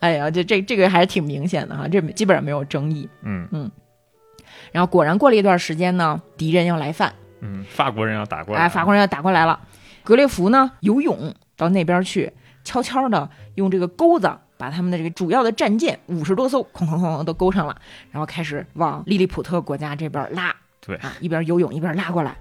[0.00, 3.08] 哎呀，这这这个还是挺明显的哈，这基本上没有争议。
[3.22, 3.70] 嗯
[4.72, 9.58] 然后果然过了一段时间呢，敌人要来犯，嗯，法国人要打过来，哎，法国人要打过来了。
[10.04, 12.30] 格列佛呢游泳到那边去，
[12.66, 17.76] 悄悄的用这个钩子把他们的这个主要的战舰五十多艘，哐哐哐都勾上了，
[18.10, 20.54] 然后开始往利利普特国家这边拉。
[20.80, 22.36] 对啊，一边游泳一边拉过来，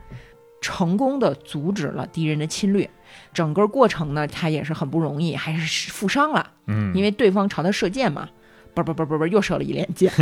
[0.61, 2.89] 成功的阻止了敌人的侵略。
[3.33, 6.51] 整个过程呢，他也是很不容易，还是负伤了。
[6.67, 8.27] 嗯，因为对方朝他射箭嘛，
[8.73, 10.11] 嘣嘣嘣嘣嘣，又射了一连箭。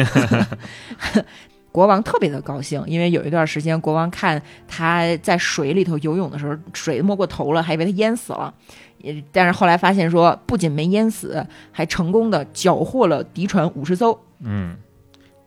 [1.72, 8.54] 国王特别的高兴，因为有一段时间，国王看他在水里头游泳的时候，水摸过头了，还以为他淹死了。
[9.04, 14.18] 也但是后来发现说，不仅没淹死，还成功的缴获了敌船五十艘。
[14.39, 14.76] 嗯，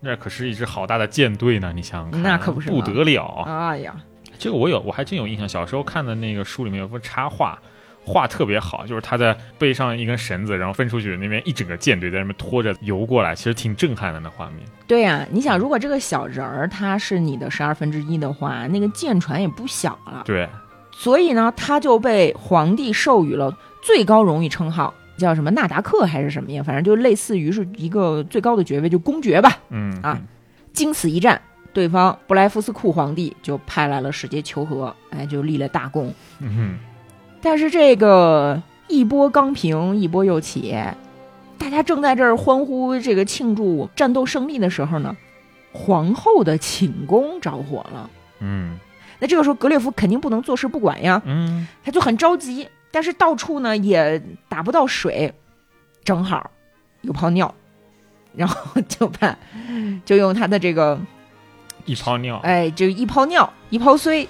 [0.01, 3.42] 那可是一支好大的舰队呢，你想想看，那可不是不得了。
[3.47, 3.97] 哎呀，
[4.38, 5.49] 这个我有，我还真有印象。
[5.49, 7.59] 小时候看的那个书里面有幅插画，
[8.05, 14.59] 画特别好，就是他在背上一根绳子，然后分出去，那边一整个舰队在那边拖着游过来，其实挺震撼的那画面。
[14.87, 20.23] 对呀、你想，如果这个小人儿他是你的十二分之一的话，那个舰船也不小了。
[20.25, 20.49] 对，
[20.98, 26.62] 所以呢，他就被皇帝授予了最高荣誉称号，叫什么纳达克还是什么呀？
[26.62, 29.59] 反正就类似于是一个最高的爵位，就公爵吧。
[29.68, 30.18] 嗯啊，
[30.72, 31.40] 经此一战，
[31.74, 36.12] 对方布莱夫斯库皇帝就派来了使节求和，哎，就立了大功。
[36.40, 36.78] 嗯
[37.42, 40.74] 但是这个一波刚平，一波又起，
[41.59, 45.14] 大家正在这儿欢呼这个庆祝战斗胜利的时候呢，
[45.72, 48.11] 皇后的寝宫着火了。
[48.40, 48.78] 嗯
[49.18, 55.33] 那这个时候，格列夫肯定不能坐视不管呀，嗯他就很着急，但是到处呢也打不到水，
[56.05, 56.50] 正好
[57.02, 57.55] 有泡尿，
[58.35, 59.37] 然后 就把
[60.05, 60.98] 就用他的这个
[61.85, 64.29] 一泡尿，哎，就一泡尿一泡水，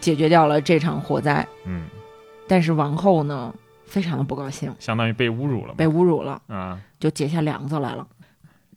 [0.00, 1.46] 解决掉了这场火灾。
[1.64, 1.86] 嗯，
[2.48, 3.54] 但是王后呢，
[3.86, 5.74] 非常的不高兴，相当于被侮辱了。
[5.74, 8.06] 被侮辱了，啊，就结下梁子来了。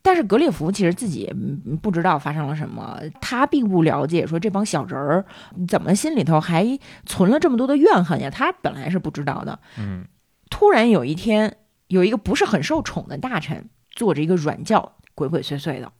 [0.03, 1.33] 但是格列佛其实自己
[1.81, 5.25] 不知道发生了什么，他并不了解说这帮小人儿
[5.67, 9.57] 怎么心里头还存了这么多的怨恨呀，他本来是不知道的。
[9.79, 10.05] 嗯
[10.49, 15.91] 突然有一天，有一个不是很受宠的大臣，坐着一个软轿，鬼鬼祟祟的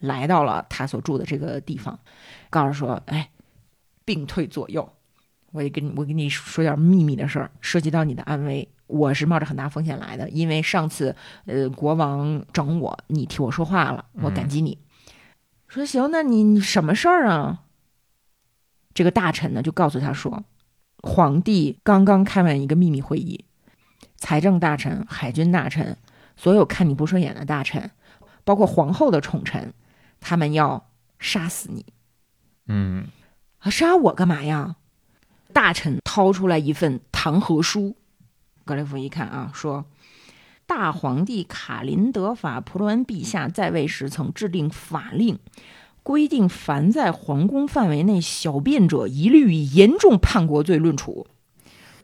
[0.00, 1.98] 来到了他所住的这个地方，
[2.50, 3.30] 告诉说：“哎，
[4.04, 4.92] 病退左右，
[5.52, 8.68] 我也跟你我跟你说点秘密的事儿，涉及到你的安危。
[8.92, 14.78] 我是冒着很大风险来的，因为上次呃国王整我，你替我说话了，我感激你。
[15.66, 17.62] 说行，那你你什么事儿啊？
[18.92, 20.44] 这个大臣呢就告诉他说，
[21.02, 23.46] 皇帝刚刚开完一个秘密会议。
[24.18, 25.96] 财政大臣、海军大臣，
[26.36, 27.90] 所有看你不顺眼的大臣，
[28.44, 29.72] 包括皇后的宠臣，
[30.20, 31.86] 他们要杀死你
[32.66, 33.06] 嗯
[33.58, 33.70] 啊！
[33.70, 34.76] 杀我干嘛呀？
[35.52, 37.96] 大臣掏出来一份弹劾书，
[38.64, 39.84] 格雷夫一看啊，说
[40.66, 45.38] ：“大皇帝卡林德法普罗恩陛下在位时曾制定法令，
[46.02, 51.26] 规定凡在皇宫范围内小便者，一律以严重叛国罪论处。”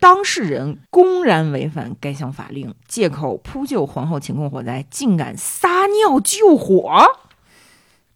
[0.01, 7.05] 当事人公然违反该项法令，借口扑救皇后寝宫火灾，竟敢撒尿救火，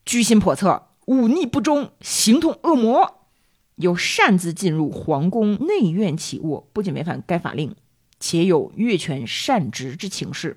[0.04, 3.26] 居心叵测，忤逆不忠，形同恶魔，
[3.74, 7.74] 又擅自进入皇宫内院起卧，不仅违反该法令，
[8.22, 10.56] 且有越权擅职之情势。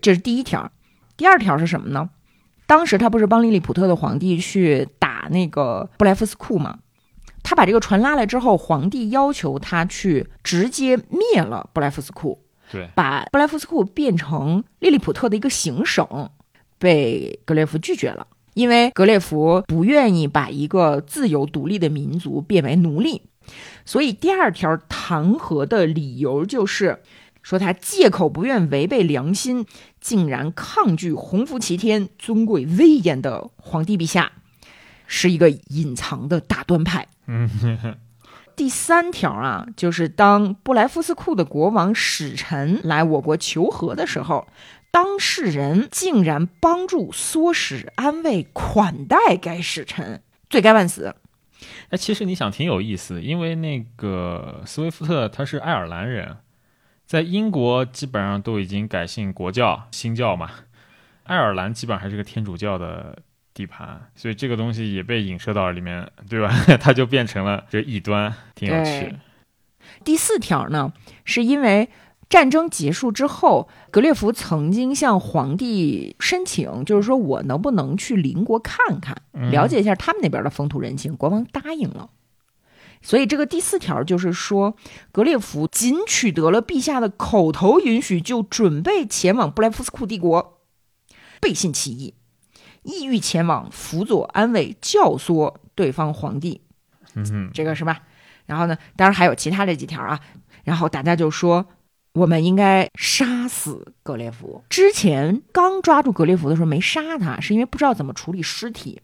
[0.00, 0.72] 这是第一条。
[1.16, 2.10] 第二条是什么呢？
[2.66, 6.80] 当时他不是帮利利普特的皇帝去打那个布莱夫斯库吗？
[7.44, 16.30] 他把这个船拉来之后，皇帝要求他去直接灭了布莱夫斯库，对，把布莱夫斯库变成利利普特的一个行省，
[16.78, 23.22] 被格列佛拒绝了，因为格列佛不愿意把一个自由独立的民族变为奴隶，
[23.84, 27.02] 所以第二条弹劾的理由就是
[27.42, 29.66] 说他借口不愿违背良心，
[30.00, 34.32] 竟然抗拒洪福齐天、尊贵威严的皇帝陛下，
[35.06, 37.08] 是一个隐藏的大端派。
[37.26, 37.50] 嗯，
[38.54, 44.46] 第三条啊，就是当布莱夫斯库的国王使臣来我国求和的时候，
[44.92, 51.14] 当事人竟然帮助唆使、安慰、款待该使臣，罪该万死。
[51.92, 56.38] 哎，其实你想挺有意思，因为那个斯威夫特他是爱尔兰人，
[57.06, 60.50] 在英国基本上都已经改信国教新教嘛，
[61.22, 63.16] 爱尔兰基本上还是个天主教的。
[63.54, 66.48] 地盘，所以这个东西也被影射到里面，对吧？
[66.80, 69.14] 它就变成了这异端，挺有趣。
[70.02, 70.90] 第四条呢，
[71.26, 71.90] 是因为
[72.32, 79.14] 战争结束之后，格列佛曾经向皇帝申请，就是说我能不能去邻国看看，
[79.50, 81.14] 了解一下他们那边的风土人情。
[81.14, 82.08] 国王答应了，
[83.02, 84.74] 所以这个第四条就是说，
[85.12, 90.62] 格列佛仅取得了陛下的口头允许，就准备前往布莱夫斯库帝国，
[91.38, 92.14] 背信弃义。
[92.82, 96.62] 意欲前往辅佐、安慰、教唆对方皇帝，
[97.14, 98.00] 嗯，这个是吧？
[98.46, 100.18] 然后呢，当然还有其他这几条啊。
[100.64, 101.66] 然后大家就说，
[102.14, 104.62] 我们应该杀死格列佛。
[104.68, 109.00] 之前刚抓住格列佛的时候没杀他，是因为不知道怎么处理尸体。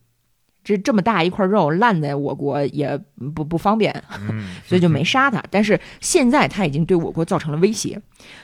[0.65, 2.99] 这这么大一块肉烂在我国也
[3.35, 4.05] 不不方便，
[4.67, 5.43] 所以就没杀他。
[5.51, 8.03] 但是现在他已经对我国造成了威胁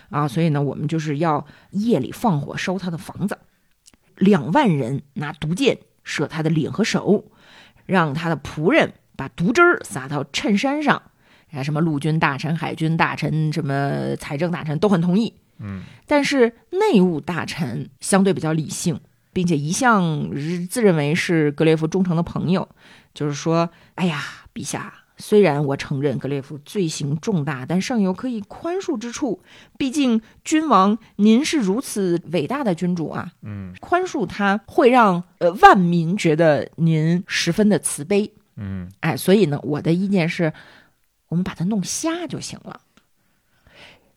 [0.09, 3.37] 啊，所以呢，我们就是要夜里放火烧他的房子。
[4.16, 7.24] 两万人拿毒箭射他的脸和手，
[7.85, 11.03] 让他的仆人把毒汁儿撒到衬衫上。
[11.55, 15.33] 啊，什么陆军大臣、海军大臣、什么财政大臣都很同意。
[15.59, 19.01] 嗯，但是内务大臣相对比较理性，
[19.33, 20.31] 并且一向
[20.69, 22.69] 自认为是格列夫忠诚的朋友，
[23.14, 24.93] 就是说，哎呀，陛下。
[25.17, 29.40] 虽然我承认格列夫罪行重大，但尚有可以宽恕之处。
[29.79, 40.53] 毕竟君王您是如此伟大的君主啊，嗯，宽恕他会让呃万民觉得您十分的慈悲，嗯，哎，所以呢，我的意见是，
[41.29, 42.81] 我们把它弄瞎就行了。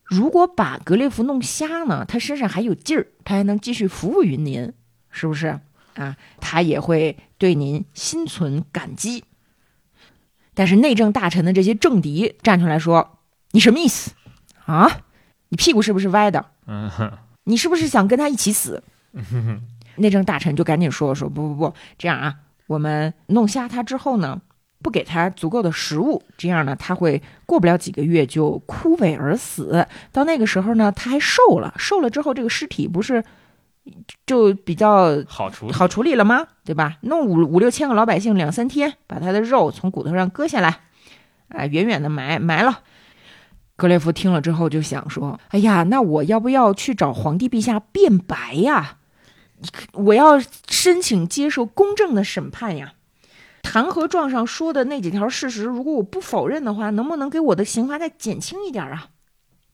[0.04, 4.72] 如果把格列夫弄瞎呢，他身上还有劲儿，他还能继续服务于您，
[5.10, 5.60] 是不是
[5.96, 6.16] 啊？
[6.40, 9.26] 他也会对您心存感激。
[10.54, 13.20] 但是内政大臣的这些政敌站出来说
[13.52, 14.12] ：“你什么意思
[14.66, 15.02] 啊？
[15.50, 16.46] 你屁股是不是歪的？
[17.44, 18.84] 你是不是想跟他一起死？”
[19.98, 22.36] 内政大臣就赶紧说：“说不不不，这样啊，
[22.68, 24.42] 我们弄瞎他之后呢，
[24.82, 29.88] 不给他足够的食物，这样呢，他会过不了几个月就枯萎而死。
[30.12, 33.24] 到那个时候呢，他还瘦了，瘦了之后，这个尸体不是。”
[34.26, 36.46] 就比较好处好处理了吗？
[36.66, 36.98] 对吧？
[37.04, 40.82] 弄五五六千个老百姓两三天，把他的肉从骨头上割下来，
[41.48, 42.82] 哎，远远的埋埋了。
[43.78, 48.98] 格列夫听了之后就想说：“哎呀，那我要不要去找皇帝陛下辩白呀？
[49.94, 50.38] 我要
[50.70, 52.92] 申请接受公正的审判呀！
[53.70, 59.10] 弹劾状上说的那几条事实，如果我不否认的话，能不能给我的刑罚再减轻一点啊？”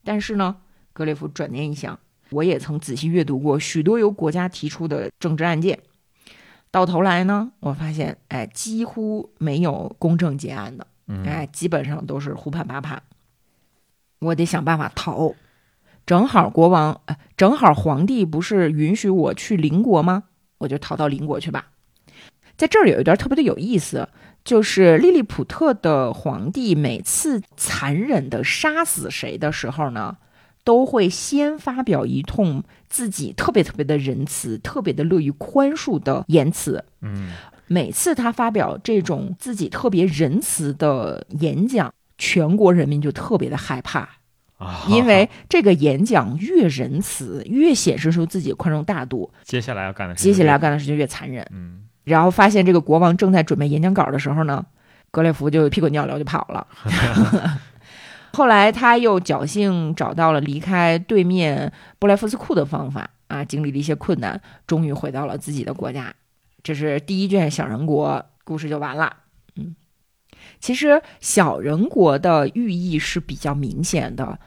[0.02, 0.56] 但是呢，
[0.92, 1.96] 格列夫转念一想。
[2.30, 5.78] 我也曾仔细阅读过许多由国家提出的政治案件，
[6.72, 10.84] 到头来呢，我发现，哎，几乎没有公正结案的，
[11.24, 13.00] 哎，基本上都是胡判八判。
[14.18, 15.34] 我得想办法逃。
[16.04, 17.00] 正好国王，
[17.36, 20.24] 正好皇帝不是允许我去邻国吗？
[20.58, 21.68] 我就逃到邻国去吧。
[22.56, 24.08] 在这儿有一段特别的有意思，
[24.44, 30.16] 就是利利普特的皇帝每次残忍的杀死谁的时候呢？
[30.62, 36.82] 都会先发表一通自己特别特别的仁慈、特别的乐于宽恕的言辞。
[37.02, 37.32] 嗯，
[37.66, 44.08] 每次他发表这种自己特别仁慈的演讲，全国人民就特别的害怕
[44.56, 49.30] 啊，因为这个演讲越仁慈，越显示出自己宽容大度。
[49.42, 51.46] 接下来要干的，接下来要干的事情越残忍。
[51.52, 54.64] 嗯，然后发现这个国王正在准备演讲稿的时候呢，
[55.10, 56.66] 格列佛就屁滚尿流就跑了。
[58.32, 66.12] 后来他又侥幸找到了离开对面布莱夫斯库的方法啊，经历了一些困难，终于回到了自己的国家。
[66.62, 69.18] 这是第一卷小人国故事就完了。
[69.54, 69.76] 嗯，
[70.58, 74.38] 其实小人国的寓意是比较明显的：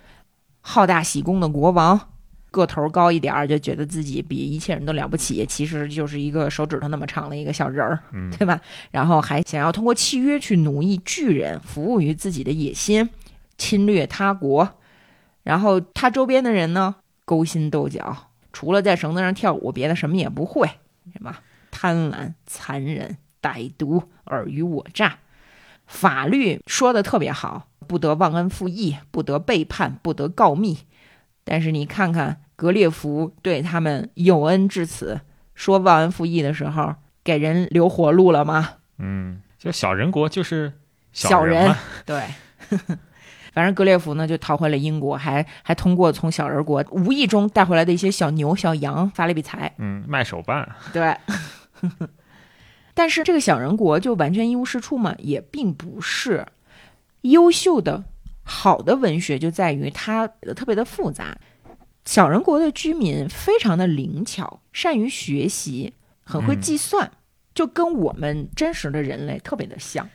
[0.60, 2.10] 好大喜功的国王，
[2.58, 8.60] 个头高一点儿，就觉得自己比一切人都了不起，其实就是一个手指头那么长的一个小人儿，嗯对吧？
[8.92, 13.10] 然后还想要通过契约去奴役巨人，服务于自己的野心，
[13.58, 14.68] 侵略他国。
[15.44, 20.68] 然后他周边的人呢，勾心斗角，除了在绳子上跳舞，别的什么也不会，
[21.14, 21.38] 什么
[21.72, 25.20] 贪婪、残忍、歹毒、尔虞我诈。
[25.86, 30.80] 法律说的特别好，不得忘恩负义，不得背叛，不得告密。
[31.46, 35.22] 但是你看看格列佛对他们有恩至此，
[35.54, 38.72] 说忘恩负义的时候，给人留活路了吗？
[38.98, 40.74] 嗯，就小人国就是
[41.14, 42.24] 小人嘛，对，
[43.54, 49.72] 反正格列佛呢就逃回了英国，还还通过从小人国无意中带回来的一些小牛、小羊发了一笔财。
[49.78, 51.16] 嗯，卖手办，对，
[52.96, 56.44] 但是这个小人国就完全一无是处嘛，也并不是
[57.22, 58.04] 优秀的、
[58.42, 61.38] 好的文学就在于它特别的复杂。
[62.08, 65.94] 小人国的居民非常的灵巧，善于学习，
[66.24, 67.12] 很会嗯计算，
[67.54, 70.08] 就跟我们真实的人类特别的像。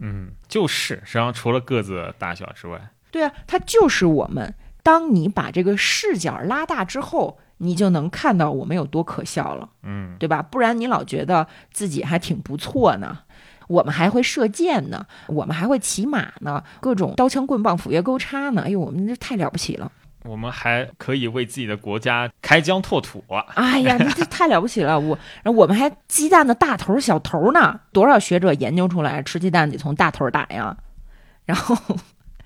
[0.00, 4.52] 嗯，就是，实际上除了个子大小之外，对啊，它就是我们。
[4.82, 9.70] 当你把这个视角拉大之后，你就能看到我们有多可笑了。
[9.84, 10.42] 嗯对吧？
[10.42, 13.20] 不然你老觉得自己还挺不错呢。
[13.68, 18.62] 我们还会射箭呢，我们还会骑马呢，各种刀枪棍棒、斧钺钩叉呢。
[18.62, 19.90] 哎呦，我们这太了不起了！
[20.26, 23.44] 我们还可以为自己的国家开疆拓土啊。
[23.54, 24.98] 哎呀，这这太了不起了！
[24.98, 30.76] 我，然后我们还鸡蛋的大头小头呢，多少学者研究出来，吃鸡蛋得从大头打呀。
[31.44, 31.76] 然后，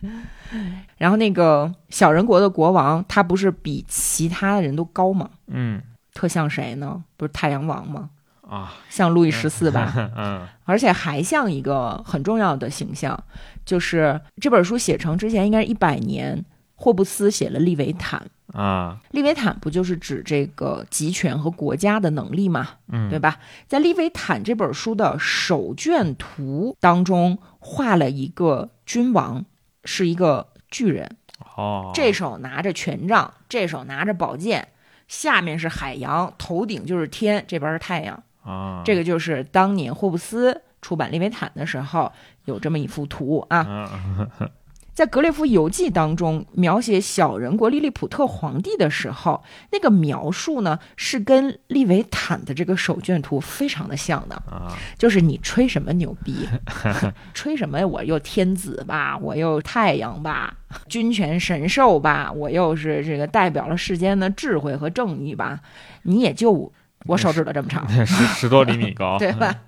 [0.99, 5.31] 然后那个小人国的国王，他不是比其他的人都高吗？
[5.49, 5.81] 嗯
[6.13, 7.03] 特像谁呢？
[7.17, 8.11] 不是太阳王吗？
[8.47, 9.93] 啊，像路易十四吧？
[10.17, 13.19] 嗯而且还像一个很重要的形象，
[13.65, 16.45] 就是这本书写成之前应该是一百年，
[16.81, 18.19] 霍布斯写了《利维坦》。
[18.59, 23.39] 啊，利维坦不就是指这个集权和国家的能力嘛，嗯，对吧？
[23.69, 29.45] 在《利维坦》这本书的手卷图当中，画了一个君王，
[29.85, 31.17] 是一个巨人，
[31.57, 34.67] 哦，这手拿着权杖，这手拿着宝剑，
[35.07, 38.21] 下面是海洋，头顶就是天，这边是太阳。
[38.43, 42.11] 啊，这个就是当年霍布斯出版《利维坦》的时候
[42.47, 44.01] 有这么一幅图啊。
[45.01, 49.43] 嗯在《格列夫游记》当中描写小人国利利普特皇帝的时候，
[49.73, 56.47] 那个描述呢是跟利维坦的这个手卷图非常的像的，啊，就是你吹什么牛逼，
[57.33, 60.55] 吹什么我又天子吧，我又太阳吧，
[60.87, 65.61] 君权神授吧，我又是这个代表了世间的智慧和正义吧，
[66.03, 66.71] 你也就
[67.07, 69.63] 我手指头这么长，十十多厘米高， 对吧？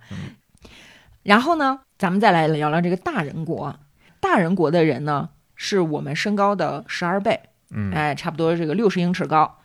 [1.23, 3.75] 然后呢，咱们再来聊聊这个大人国。
[4.23, 7.41] 大人国的人呢，是我们身高的十二倍，
[7.73, 9.59] 嗯哎，差不多这个六十英尺高。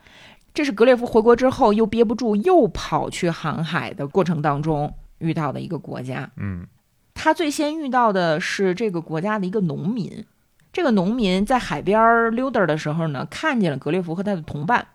[0.52, 6.32] 这是格列佛回国之后又憋不住，又跑去航海的过程当中遇到的一个国家。
[6.38, 6.66] 嗯
[7.14, 10.26] 他最先遇到的是这个国家的一个农民。
[10.74, 14.88] 这个农民在海边儿溜达的时候呢，看见了格列佛和他的同伴，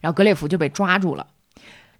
[0.00, 1.26] 然后格列佛就被抓住了。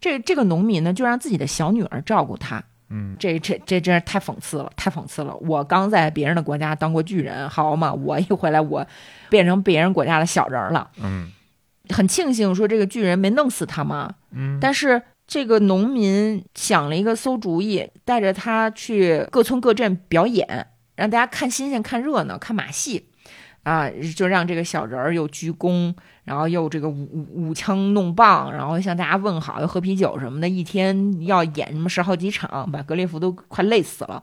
[0.01, 2.65] 这这个农民呢，就让自己的小女儿照顾他。
[2.93, 5.35] 嗯这这这真是太讽刺了，太讽刺了！
[5.37, 8.87] 我刚在别人的国家当过巨人，好嘛，我一回来我
[9.31, 10.91] 变成别人国家的小人儿了。
[11.03, 11.33] 嗯
[11.89, 23.09] 很庆幸说这个巨人没弄死他嘛，嗯，但是这个农民想了一个馊主意，带着他去各村各镇表演，让大家看新鲜、看热闹、看马戏，
[23.63, 25.95] 啊，就让这个小人儿又鞠躬，
[26.25, 34.23] 然后又这个舞舞舞枪弄棒，然后向大家问好，又喝啤酒什么的，一天要演什么十好几场，把格列佛都快累死了。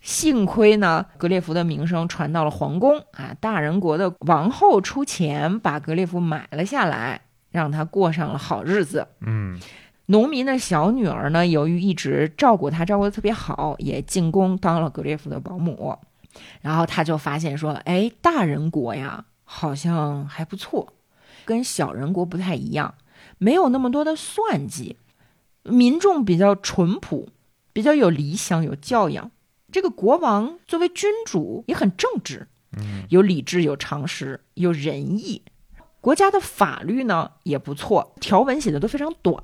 [0.00, 9.06] 幸亏呢，格列佛的名声传到了皇宫啊，大人国的王后出钱把格列佛买了下来，让他过上了好日子。
[9.20, 9.58] 嗯
[10.08, 15.98] 农民的小女儿呢，由于一直照顾他，照顾的特别好，也进宫当了格列佛的保姆。
[16.60, 20.92] 然后他就发现说，哎，大人国呀，好像还不错，
[21.44, 22.94] 跟小人国不太一样，
[23.38, 24.96] 没有那么多的算计，
[25.62, 27.28] 民众比较淳朴，
[27.72, 29.30] 比较有理想，有教养。
[29.72, 32.46] 这个国王作为君主也很正直，
[32.78, 35.42] 嗯有理智，有常识，有仁义。
[36.00, 39.42] 国家的法律呢也不错，条文写的都非常短，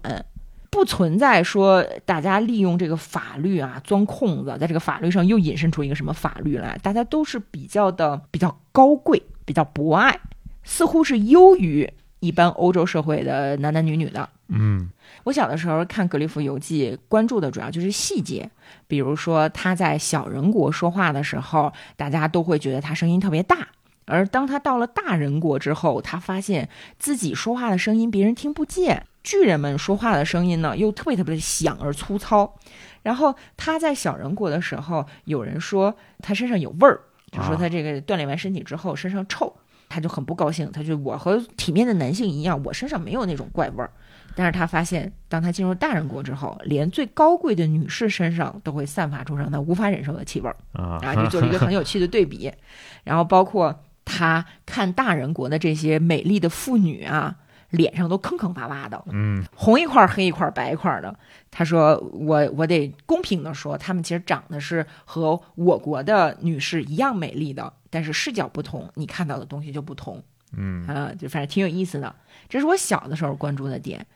[0.72, 6.78] 不存在说大家利用这个法律啊钻空子，在这个法律上又引申出一个什么法律来。
[6.82, 10.18] 大家都是比较的比较高贵，比较博爱，
[10.64, 11.88] 似乎是优于
[12.20, 14.26] 一般欧洲社会的男男女女的。
[14.48, 14.88] 嗯
[15.24, 18.50] 我小的时候看《格列佛游记》，关注的主要就是细节，
[18.88, 23.68] 比如说他在小人国说话的时候，大家都会觉得他声音特别大，
[24.06, 32.54] 而当他到了大人国之后，他发现自己说话的声音别人听不见，巨人们说话的声音呢又特别特别的响而粗糙。
[33.02, 37.00] 然后他在小人国的时候，有人说他身上有味儿，
[37.30, 39.52] 就说他这个锻炼完身体之后身上臭，
[39.88, 40.70] 他就很不高兴。
[40.70, 43.90] 他就我和体面的男性一样，我身上没有那种怪味儿。
[44.34, 52.50] 但是他发现，当他进入大人国之后，连最高贵的女士身上都会散发出让他无法忍受的气味儿啊啊，就做了一个很有趣的对比。
[53.04, 57.36] 然后包括他看大人国的这些美丽的妇女啊，
[57.72, 61.14] 脸上都坑坑洼洼的，嗯红一块儿黑一块儿白一块儿的。
[61.50, 70.22] 他说：“我我得公平的说，她们其实长得是和我国的女士一样美丽的，但是视角不同，你看到的东西就不同。”
[70.56, 72.14] 嗯啊，就反正挺有意思的。
[72.48, 74.06] 这是我小的时候关注的点。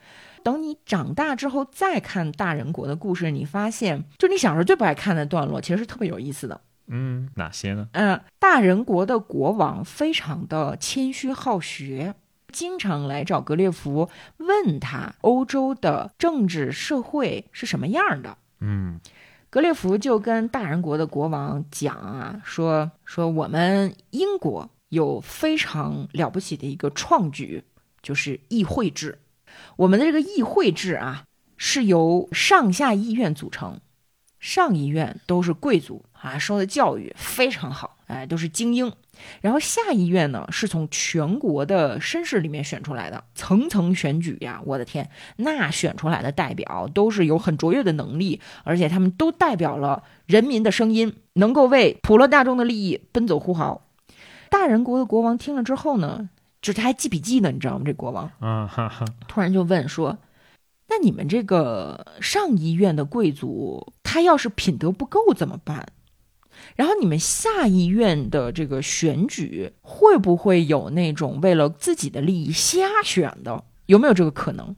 [0.43, 6.61] 等你长大之后再看大人国的故事，你发现，就你小时候最不爱看的段落，其实是特别有意思的。
[6.89, 7.89] 嗯，哪些呢？
[7.93, 12.15] 嗯，大人国的国王非常的谦虚好学，
[12.53, 18.39] 经常来找格列佛问他欧洲的政治社会是什么样的。
[18.61, 19.01] 嗯
[19.49, 27.65] 格列佛就跟大人国的国王讲啊，说说我们英国有非常了不起的一个创举，
[28.03, 29.19] 就是议会制。
[29.77, 31.25] 我们的这个议会制啊，
[31.57, 33.81] 是由上下议院组成，
[34.41, 38.93] 上议院都是贵族啊，受的教育非常好，哎，都是精英。
[39.41, 53.83] 然后下议院呢，是从全国的绅士里面选出来的，层层选举呀，我的天，那选出来的代表都是有很卓越的能力，而且他们都代表了人民的声音，能够为普罗大众的利益奔走呼号。
[54.49, 56.29] 大人国的国王听了之后呢，
[56.63, 57.83] 就是他还记笔记呢，你知道吗？
[57.85, 60.19] 这国王啊哈哈，突然就问说
[60.89, 65.89] ：“那你们这个上议院的贵族，他要是品德不够怎么办？
[66.75, 73.65] 然后你们下议院的这个选举，会不会有那种为了自己的利益瞎选的？
[73.87, 74.75] 有没有这个可能？”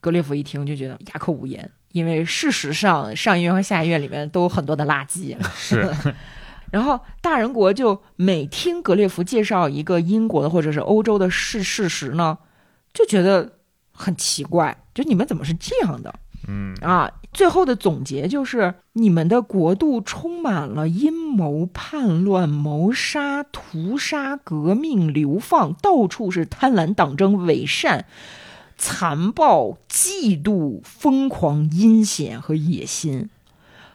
[0.00, 5.36] 格列佛一听就觉得哑口无言，因为事实上上议院和下议院里面都有很多的垃圾。
[5.54, 5.92] 是
[6.70, 12.38] 然后大人国就每听格列佛介绍一个英国的或者是欧洲的事事实呢，
[12.92, 13.58] 就觉得
[13.90, 16.14] 很奇怪，就你们怎么是这样的
[16.48, 17.10] 嗯啊？
[17.36, 28.06] 最后的总结就是，你们的国度充满了阴谋、叛乱、谋杀、屠杀、革命、流放，到处是贪婪、党争、伪善、
[28.78, 33.28] 残暴、嫉妒、疯狂、阴险和野心。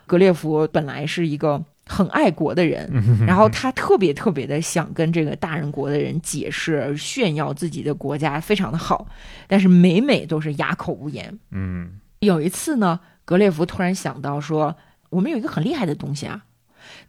[0.06, 2.92] 格列佛本来是一个很爱国的人，
[3.26, 9.08] 然后他特别特别的想跟这个大人国的人解释、炫耀自己的国家非常的好，
[9.48, 11.40] 但是每每都是哑口无言。
[11.50, 14.76] 嗯有一次呢，格列佛突然想到说，
[15.10, 16.44] 我们有一个很厉害的东西啊，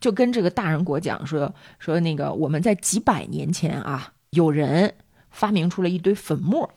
[0.00, 4.94] 就跟这个大人国讲说说那个我们在几百年前啊，有人
[5.30, 6.70] 发明出了一堆粉末，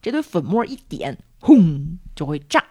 [0.00, 2.62] 这堆粉末一点，轰就会炸，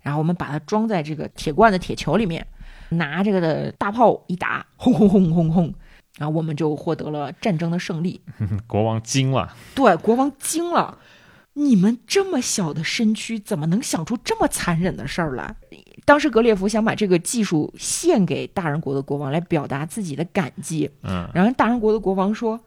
[0.00, 2.46] 然后我们把它装在这个铁罐的铁球里面，
[2.90, 5.74] 拿这个的大炮一打，轰轰轰轰轰，
[6.16, 8.20] 然后我们就获得了战争的胜利。
[8.66, 10.96] 国王惊了，对，国王惊了，
[11.54, 15.56] 你们这么小的身躯，怎么能想出这么残忍的事儿来？
[16.04, 20.90] 当时格列佛想把这个技术献给大人国的国王，来表达自己的感激。
[21.02, 22.60] 嗯然后大人国的国王说：“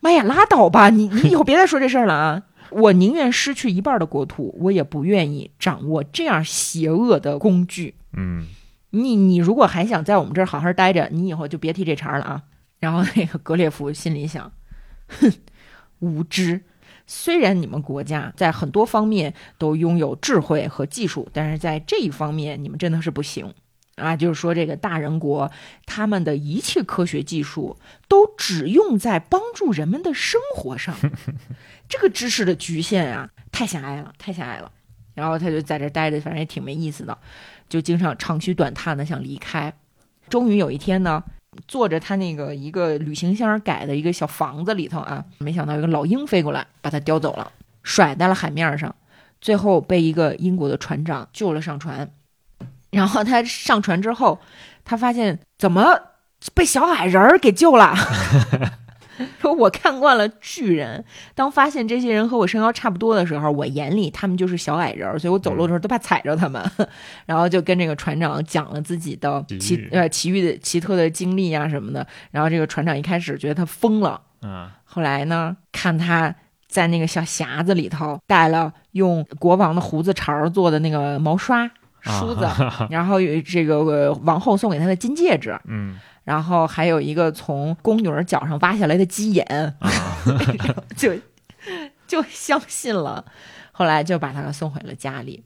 [0.00, 2.42] 妈呀，拉倒吧，你你以后别再说这事儿了啊！
[2.70, 7.94] 我宁愿失去一半的国土，我也不愿意掌握这样邪恶的工具。
[8.16, 8.46] 嗯
[8.90, 12.42] 你你如果还想在我们这儿好好待着，你以后就别提这茬儿了啊！”
[12.80, 14.50] 然后那个格列佛心里想
[15.08, 15.32] ：“哼，
[16.00, 16.62] 无知。
[17.12, 23.52] 虽然你们国家在很多方面都拥有智慧和技术，但是在这一方面你们真的是不行
[23.96, 24.14] 啊！
[24.14, 25.50] 就是说，这个大人国
[25.86, 30.94] 他们的一切科学技术都只用在帮助人们的生活上，
[31.90, 34.70] 这个知识的局限啊，太狭隘了，太狭隘了。
[35.14, 37.18] 然后他就在这待着，反正也挺没意思的，
[37.68, 39.74] 就经常长吁短叹的想离开。
[40.28, 41.24] 终于有一天呢，
[41.66, 48.94] 坐着他那个一个旅行箱改的一个小房子里头啊，没想到一个老鹰飞过来，把他叼走了，甩在了海面上，
[49.40, 52.10] 最后被一个英国的船长救了上船。
[52.90, 54.40] 然后他上船之后，
[54.84, 55.98] 他发现怎么
[56.54, 57.94] 被小矮人给救了。
[59.40, 61.04] 说我看惯了巨人，
[61.34, 66.62] 当发现这些人和我身高差不多的时候，我眼里他们就是小矮人儿，所以我走路的时候都怕踩着他们。
[67.26, 72.06] 然后就跟这个船长讲了自己的奇呃奇遇的奇特的经历啊什么的。
[72.30, 76.34] 然后这个船长一开始觉得他疯了，嗯后来呢，看他
[76.68, 81.68] 在那个小匣子里头带了用国王的胡子茬儿做的那个毛刷
[82.00, 82.46] 梳子，
[82.90, 85.98] 然后有这个、呃王后送给他的金戒指，嗯
[86.30, 89.44] 然后还有一个从宫女儿脚上挖下来的鸡眼，
[89.80, 89.90] 啊，
[90.96, 91.12] 就
[92.06, 93.24] 就相信了。
[93.72, 95.42] 后来就把他送回了家里。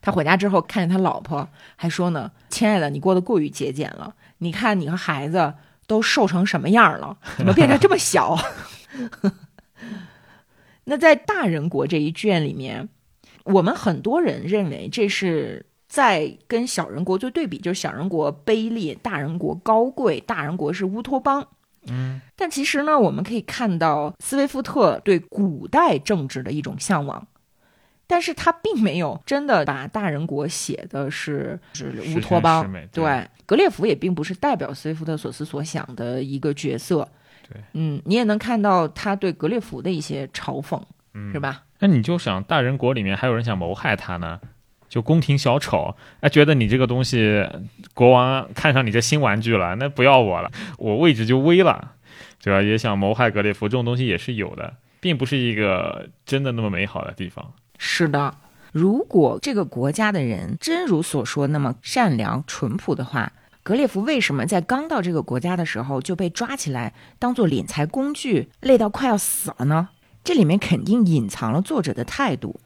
[0.00, 4.16] 他回家之后，看见他老婆，还说呢：“亲爱的，你过得过于节俭了。
[4.38, 5.54] 你看你和孩子
[5.86, 8.36] 都瘦成什么样了，怎么变成这么小？”
[10.86, 12.88] 那在大人国这一卷里面，
[13.44, 21.48] 我们很多人认为这是在跟小人国做对比，就是小人国卑劣，大人国高贵，大人国是乌托邦。
[21.90, 27.26] 嗯，但其实呢，我们可以看到斯威夫特对古代政治的一种向往，
[28.06, 32.70] 但是他并没有真的把大人国写的是是乌托邦。
[32.70, 37.08] 对对，格列佛也并不是代表斯威夫特所思所想的一个角色。
[37.48, 40.78] 对，嗯，你也能看到他对格列佛的一些嘲讽，
[41.14, 41.40] 嗯是？
[41.40, 41.62] 吧？
[41.78, 44.38] 那你就想，大人国里面还有人想谋害他呢，
[44.88, 47.46] 就宫廷小丑，哎，觉得你这个东西，
[47.94, 51.92] 国王看上你这新玩具了，那不要我了，我位置就危了，
[52.42, 52.62] 对吧？
[52.62, 57.52] 也想谋害格列佛，这种东西也是有的，并不是一个真的那么美好的地方。
[57.76, 58.34] 是的，
[58.72, 63.32] 如果这个国家的人真如所说那么善良淳朴的话，
[63.62, 69.90] 格列佛为什么在刚到这个国家的时候就被抓起来当做敛财工具，累到快要死了呢？
[70.24, 72.60] 这里面肯定隐藏了作者的态度。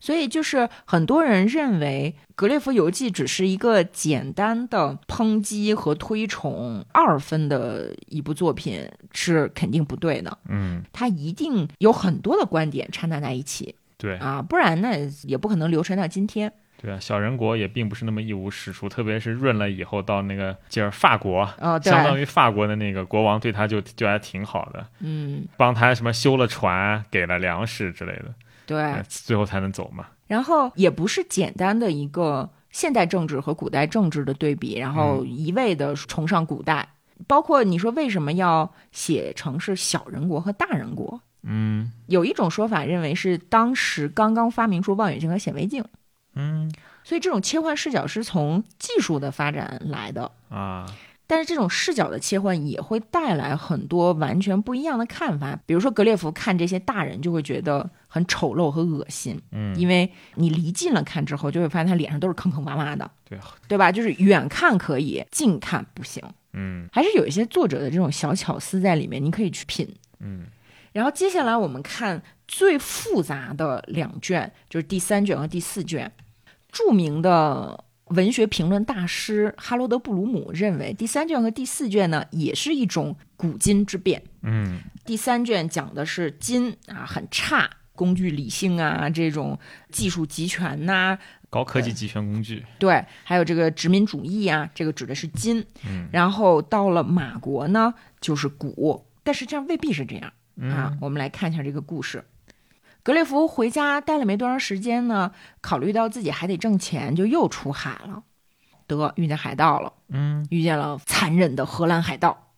[0.00, 10.38] 所以，就是很多人认为《格列佛游记》只是一个简单的抨击和推崇二分的一部作品，是肯定不对的。
[10.48, 13.74] 嗯，它一定有很多的观点掺杂在一起。
[13.96, 14.90] 对，啊，不然呢
[15.24, 16.52] 也不可能流传到今天。
[16.80, 28.32] 对啊，小人国也并不是那么一无是处，特别是润了以后到那个就是法国，哦，对，相当于法国的那个国王对他就就还挺好的，嗯，帮他什么修了船，给了粮食之类的，
[28.68, 30.06] 对呃，最后才能走嘛。
[30.26, 36.86] 然后也不是简单的一个现代政治和古代政治的对比，然后一味的崇尚古代。
[37.26, 41.18] 包括你说为什么要写成是小人国和大人国？
[41.42, 45.82] 嗯有一种说法认为是当时刚刚发明出望远镜和显微镜，
[46.34, 46.70] 嗯
[47.04, 50.30] 所以这种切换视角是从技术的发展来的。
[50.50, 50.86] 啊，
[51.28, 55.56] 但是这种视角的切换也会带来很多完全不一样的看法。
[55.66, 63.92] 比如说，格列佛看这些大人就会觉得很丑陋和恶心，嗯，因为你离近了看之后，就会发现他脸上都是坑坑洼洼的，对，对吧？
[63.92, 66.24] 就是远看可以，近看不行。
[66.54, 69.86] 嗯还是有一些作者的这种小巧思在里面，你可以去品。
[70.20, 70.46] 嗯
[70.92, 76.10] 然后接下来我们看最复杂的两卷，就是第三卷和第四卷。
[76.72, 84.22] 著名的文学评论大师哈罗德·布鲁姆认为，第三卷和第四卷呢，也是一种古今之变。
[84.42, 89.58] 嗯第三卷讲的是金啊很差，工具理性啊，这种
[89.90, 91.18] 技术集权呐、
[91.50, 95.64] 高科技集权工具，对，还有这个殖民主义啊，这个指的是金。
[95.86, 100.32] 嗯然后到了马国呢，就是古，但实际上未必是这样。
[100.60, 102.24] 啊嗯，我们来看一下这个故事。
[103.08, 105.32] 格列佛回家待了没多长时间呢，
[105.62, 108.22] 考虑到自己还得挣钱，就又出海了。
[108.86, 112.50] 得遇见海盗了，嗯遇见了残忍的荷兰海盗。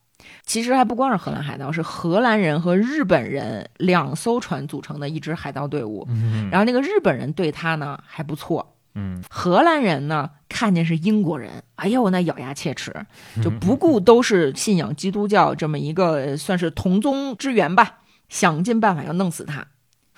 [0.44, 6.04] 其实还不光是荷兰海盗，是荷兰人和日本人两艘船组成的一支海盗队伍。
[6.10, 12.92] 嗯然后那个日本人对他呢还不错，嗯荷兰人呢看见是英国人，哎呦那咬牙切齿，
[13.40, 19.64] 就不顾都是信仰基督教这么一个呃算是同宗之源吧，想尽办法要弄死他。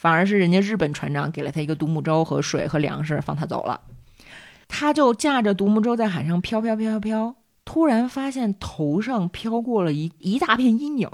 [0.02, 3.82] 反而是人家日本船长给了他一个独木舟和水和粮食，放他走了。
[4.66, 11.08] 他就驾着独木舟在海上飘飘飘飘飘，突然发现头上飘过了一一大片阴影，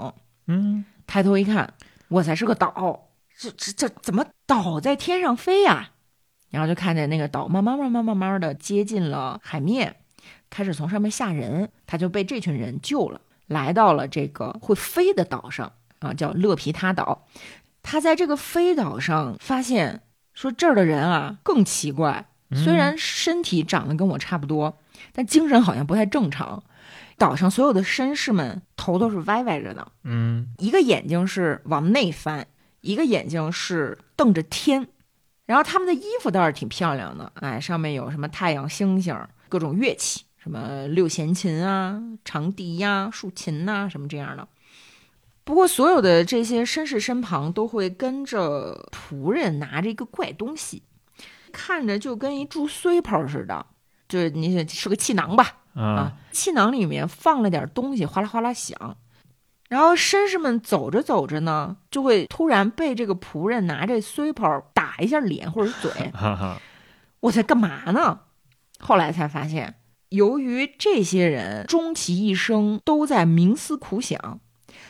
[0.47, 1.75] 嗯抬头一看，
[2.07, 5.91] 哇塞，是个岛，这这这怎么岛在天上飞呀、
[6.49, 9.97] 然后就看见那个岛慢慢慢慢慢慢的接近了海面，
[10.49, 17.27] 开始从上面下人，他就被这群人救了，来到了这个会飞的岛上啊，叫勒皮他岛。
[17.81, 20.01] 他在这个飞岛上发现，
[20.33, 24.77] 说这儿的人啊更奇怪，虽然身体长得跟我差不多，
[25.13, 26.63] 但精神好像不太正常。
[27.17, 32.47] 岛上所有的绅士们头都是歪歪着的，嗯一个眼睛是往内翻，
[32.79, 34.87] 一个眼睛是瞪着天。
[35.45, 39.17] 然后他们的衣服倒是挺漂亮的，哎，上面有什么太阳、星星，
[39.49, 44.47] 各种乐器，什么六弦琴啊、长笛呀、竖琴呐、什么这样的。
[45.49, 50.83] 不过，所有的这些绅士身旁都会跟着仆人拿着一个怪东西，
[51.51, 53.65] 看着就跟一注碎泡似的，
[54.07, 58.95] 就是你是个气囊吧，啊啊，气囊里面放了点东西，哗啦哗啦响。
[59.69, 66.11] 然后绅士们走着走着呢，就会突然被这个仆人拿着碎泡打一下脸或者嘴。
[66.11, 66.61] 哈哈，
[67.21, 68.19] 我在干嘛呢？
[68.79, 69.73] 后来才发现，
[70.09, 74.39] 由于这些人终其一生都在冥思苦想，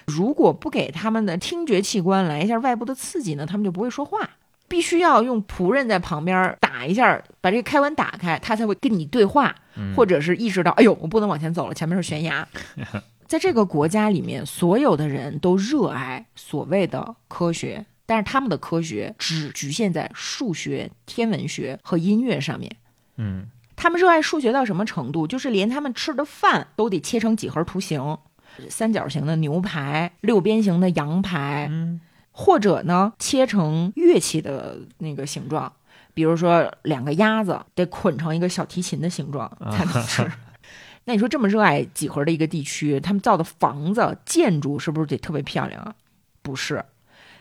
[0.10, 4.30] 如果不给他们的听觉器官来一下外部的刺激呢，他们就不会说话。
[4.68, 9.56] 必须要用仆人在旁边打一下，把这个开关打开，他才会跟你对话，
[9.96, 12.48] 或者是意识到，哎呦，我不能往前走了，前面是悬崖。
[13.26, 22.76] 在这个国家里面，所有的人都热爱所谓的科学，但是他们的科学只局限在数学、天文学和音乐上面。
[23.18, 25.26] 嗯，他们热爱数学到什么程度？
[25.26, 28.20] 就是连他们吃的饭都得切成几何图形，
[28.68, 31.68] 三角形的牛排，六边形的羊排。
[31.70, 32.02] 嗯。
[32.32, 35.74] 或者呢，切成乐器的那个形状，
[36.14, 40.32] 比如说两个鸭子得捆成一个小提琴的形状才能吃。
[41.04, 45.94] 那你说这么热爱几何的一个地区，他们造的房子建筑是不是得特别漂亮啊？
[46.42, 46.86] 不是，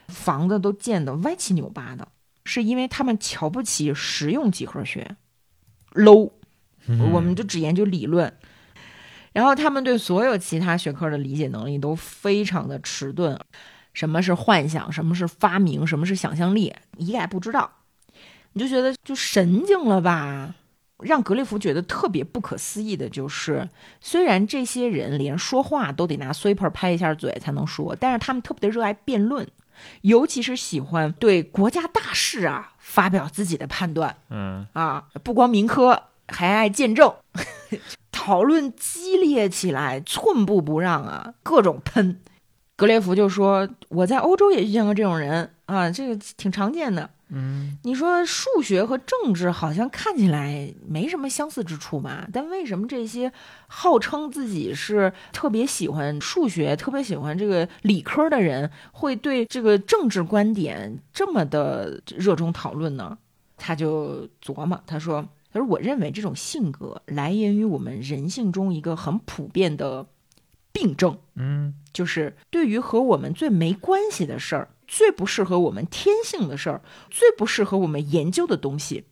[0.09, 2.09] 房子都建的歪七扭八的，
[2.45, 5.15] 是因为他们瞧不起实用几何学
[5.93, 6.33] ，low，
[7.13, 8.35] 我们就只研究理论，
[9.39, 13.39] 然后他们对所有其他学科的理解能力都非常的迟钝。
[13.95, 14.91] 什么是幻想？
[14.91, 15.87] 什么是发明？
[15.87, 16.75] 什么是想象力？
[16.97, 17.71] 一概不知道，
[18.55, 20.53] 你就觉得就神经了吧？
[21.05, 23.69] 让格列佛觉得特别不可思议的就是，
[24.01, 29.47] 虽然这些人连说话都得拿 sweeper 拍一下嘴才能说，但是他们特别的热爱辩论，
[30.01, 34.17] 尤其是喜欢对国家大事啊发表自己的判断。
[34.31, 37.15] 嗯啊，不光民科，还爱见证，
[38.13, 42.21] 讨论激烈起来，寸步不让啊，各种喷。
[42.77, 47.11] 格列佛就说：“我在欧洲也遇见过这种人啊，这个挺常见的。
[47.31, 52.27] 嗯，你说数学和政治好像看起来没什么相似之处嘛？
[52.33, 53.33] 但为什么这些
[53.67, 63.19] 号称自己是特别喜欢数学、特别喜欢这个理科的人，会对这个政治观点这么的热衷讨论呢？”
[63.61, 65.27] 他就琢磨，他说
[65.59, 70.07] ：“他说我认为这种性格来源于我们人性中一个很普遍的。”
[70.71, 79.05] 病症，嗯，就是对于和我们最没关系的事儿，最不适合我们天性的事儿，最不适合我们研究的东西，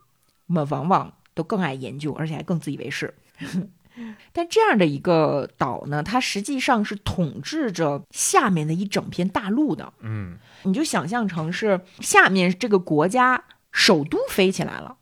[0.46, 3.12] 我们往往都更爱研究，而且还更自以为是。
[4.32, 9.92] 但这样的一个岛呢，它实际上是统治着下面的一整片大陆的。
[10.00, 13.42] 嗯，你就想象成是下面这个国家
[13.72, 14.98] 首都飞起来了，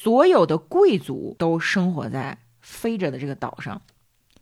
[0.00, 3.82] 所有的贵族都生活在飞着的这个岛上，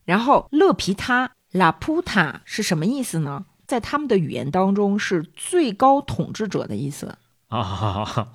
[0.04, 1.32] 然后勒皮塔。
[1.52, 3.46] 拉普塔是什么意思呢？
[3.66, 7.16] 在他们的语言当中，是最高统治者的意思
[7.48, 8.28] 啊。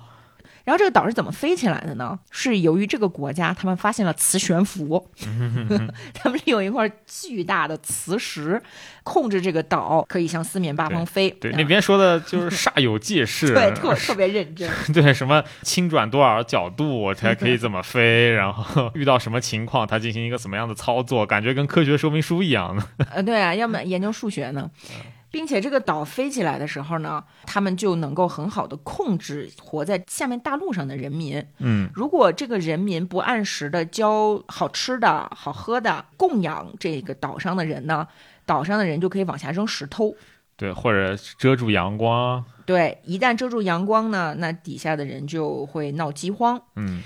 [0.64, 2.18] 然后这个岛是怎么飞起来的呢？
[2.30, 5.08] 是由于这个国家他们发现了磁悬浮，
[6.14, 8.60] 他们利用一块巨大的磁石
[9.02, 11.30] 控制这个岛，可以向四面八方飞。
[11.30, 14.70] 对，那边说的就是煞有介 事，对， 特特别认真。
[14.94, 18.30] 对，什么轻转多少角度才可以怎么飞？
[18.30, 21.26] 然后遇到什么情况，它进行一个怎么样的操作？
[21.26, 23.06] 感觉跟科学说明书一样的。
[23.10, 24.70] 呃，对啊，要么研究数学呢。
[25.32, 31.44] 并且这个岛飞起来的时候呢，他们就能够很好的控制活在下面大陆上的人民。
[31.58, 38.06] 嗯，如果这个人民不按时的交好吃的好喝的供养这个岛上的人呢，
[38.46, 40.14] 岛上的人就可以往下扔石头。
[40.54, 42.44] 对，或者遮住阳光。
[42.66, 46.60] 对，一旦遮住阳光呢，那底下的人就会闹饥荒。
[46.76, 47.02] 嗯。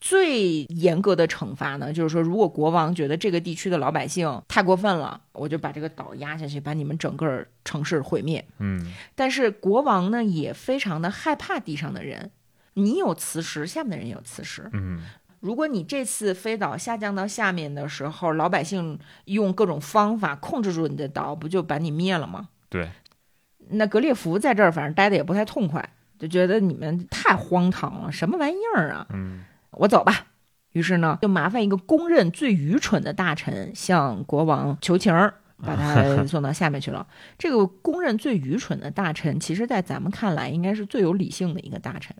[0.00, 8.42] 最严格的惩罚呢，就是说，如果国王觉得这个地区的老百姓太过分了，我就把这个岛压下去，把你们整个城市毁灭。
[8.60, 12.30] 嗯，但是国王呢，也非常的害怕地上的人。
[12.74, 14.70] 你有磁石，下面的人有磁石。
[14.72, 15.02] 嗯，
[15.40, 22.48] 如果你这次飞岛下降到下面的时候，老百姓用各种方法控制住你的岛，不就把你灭了吗？
[22.70, 22.88] 对。
[23.72, 25.86] 那格列佛在这儿，反正待的也不太痛快，
[26.18, 29.06] 就觉得你们太荒唐了，什么玩意儿啊？
[29.10, 29.44] 嗯。
[29.72, 30.26] 我走吧，
[30.72, 37.06] 于是呢，就麻烦一个公认最愚蠢的大臣向国王求情儿，把他 送到下面去了。
[37.38, 42.14] 这个公认最愚蠢的大臣，其实，在咱们看来，应该是最有理性的一个大臣，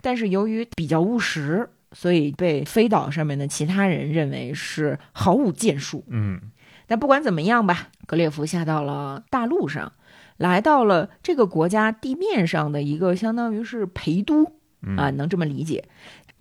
[0.00, 6.04] 但是由于比较务实，所以被飞岛上面的其他人认为是毫无建树。
[6.08, 6.40] 嗯，
[6.86, 9.92] 但不管怎么样吧，格列佛下到了大陆上，
[10.36, 14.44] 来到了这个国家地面上的一个相当于是陪都
[14.96, 15.84] 啊，能这么理解。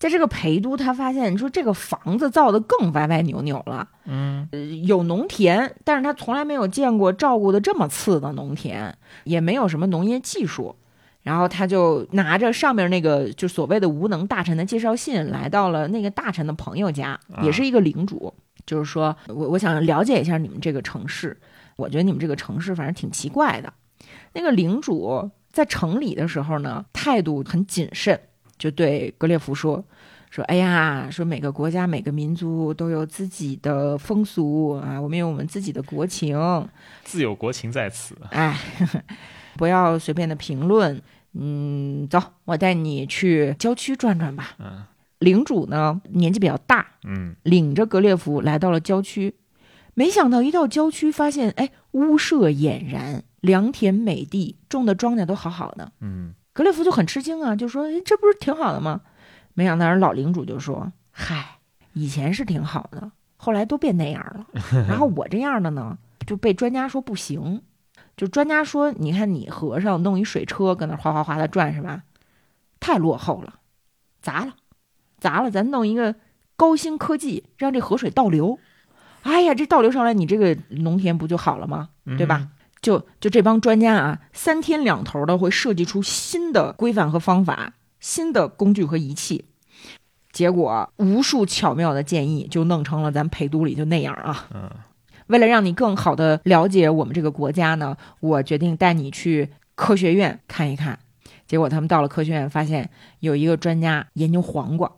[0.01, 4.49] 在这个陪都，他发现你说这个房子造的更歪歪扭扭了，嗯，
[4.83, 10.75] 有农田，但是他从来没有见过照顾的这么次的农田，也没有什么农业技术，
[11.21, 18.33] 然后他就拿着上面那个就所谓的无能大臣的介绍信，来到了那个大臣的朋友家，也是一个领主，
[18.65, 21.39] 就是说我我想了解一下你们这个城市，
[21.75, 23.71] 我觉得你们这个城市反正挺奇怪的。
[24.33, 28.19] 那个领主在城里的时候呢，态度很谨慎。
[28.61, 29.83] 就对格列佛说
[30.29, 36.37] ：“说哎呀，说每个国家每个民族都有自己的风俗啊，我们有我们自己的国情，
[37.03, 38.15] 自有国情在此。
[38.29, 38.55] 哎，
[39.57, 41.01] 不要随便的评论。
[41.33, 44.51] 嗯，走，我带你去郊区转转吧。
[44.59, 44.83] 嗯
[45.19, 49.35] 领主呢年纪比较大，嗯领着格列佛来到了郊区，
[49.93, 55.91] 没想到一到郊区，发现哎屋舍俨然，良田美地，种的庄稼都好好的。
[55.99, 59.01] 嗯格列佛就很吃惊啊，就说：“哎，这不是挺好的吗？”
[59.53, 61.59] 没想到人老领主就说：“嗨，
[61.93, 64.45] 以前是挺好的，后来都变那样了。
[64.87, 67.61] 然后我这样的呢，就被专家说不行。
[68.17, 72.03] 就专家说，你看你和尚弄一水车搁那哗哗哗的转是吧？
[72.79, 73.55] 太落后了，
[74.21, 74.53] 砸了，
[75.17, 76.15] 砸了，咱弄一个
[76.55, 78.59] 高新科技，让这河水倒流。
[79.23, 81.89] 哎呀，这倒流上来，你这个农田不就好了吗？
[82.05, 82.47] 嗯对吧？
[82.81, 89.45] 就就这帮专家啊，三天两头的会设计出新的规范和方法，新的工具和仪器。
[90.31, 94.47] 结果无数巧妙的建议，就弄成了咱陪都里就那样啊。
[94.53, 94.69] 嗯
[95.27, 100.99] 为了让你更好的了解我们这个国家呢，我决定带你去科学院看一看。
[101.47, 104.91] 结果他们到了科学院，发现有一个专家研究黄瓜，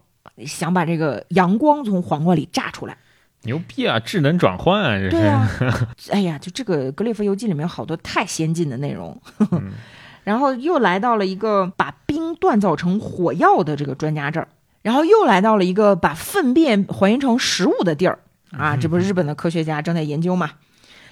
[0.46, 2.98] 想把这个阳光从黄瓜里榨出来。
[3.44, 4.00] 牛逼啊！
[4.00, 5.10] 智能转换啊，这是。
[5.12, 5.50] 对啊，
[6.12, 9.22] 哎呀，就这个《格列佛游记》里面有好多太先进的内容。
[9.52, 9.72] 嗯
[10.24, 14.48] 然后又来到了一个把冰锻造成火药的这个专家这儿，
[14.82, 18.20] 然后又来到了一个把粪便还原成食物的地儿
[18.52, 20.52] 啊，这不是日本的科学家正在研究嘛？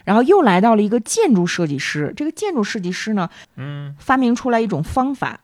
[0.05, 5.41] 然后又来到了一个建筑设计师，这个建筑设计师呢，嗯发明出来一种方法，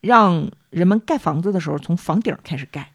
[0.00, 2.90] 让人们盖房子的时候从房顶开始盖。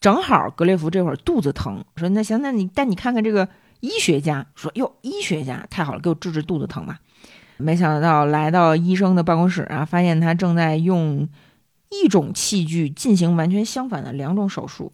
[0.00, 3.46] 正好格列佛这会儿肚子疼，说那行，那你带你看看这个
[3.80, 6.98] 医学家，说哟，医学家太好了，给我治治肚子疼吧。
[7.58, 11.28] 没想到来到医生的办公室啊，发现他正在用
[11.90, 14.90] 一种器具进行完全相反的两种手术，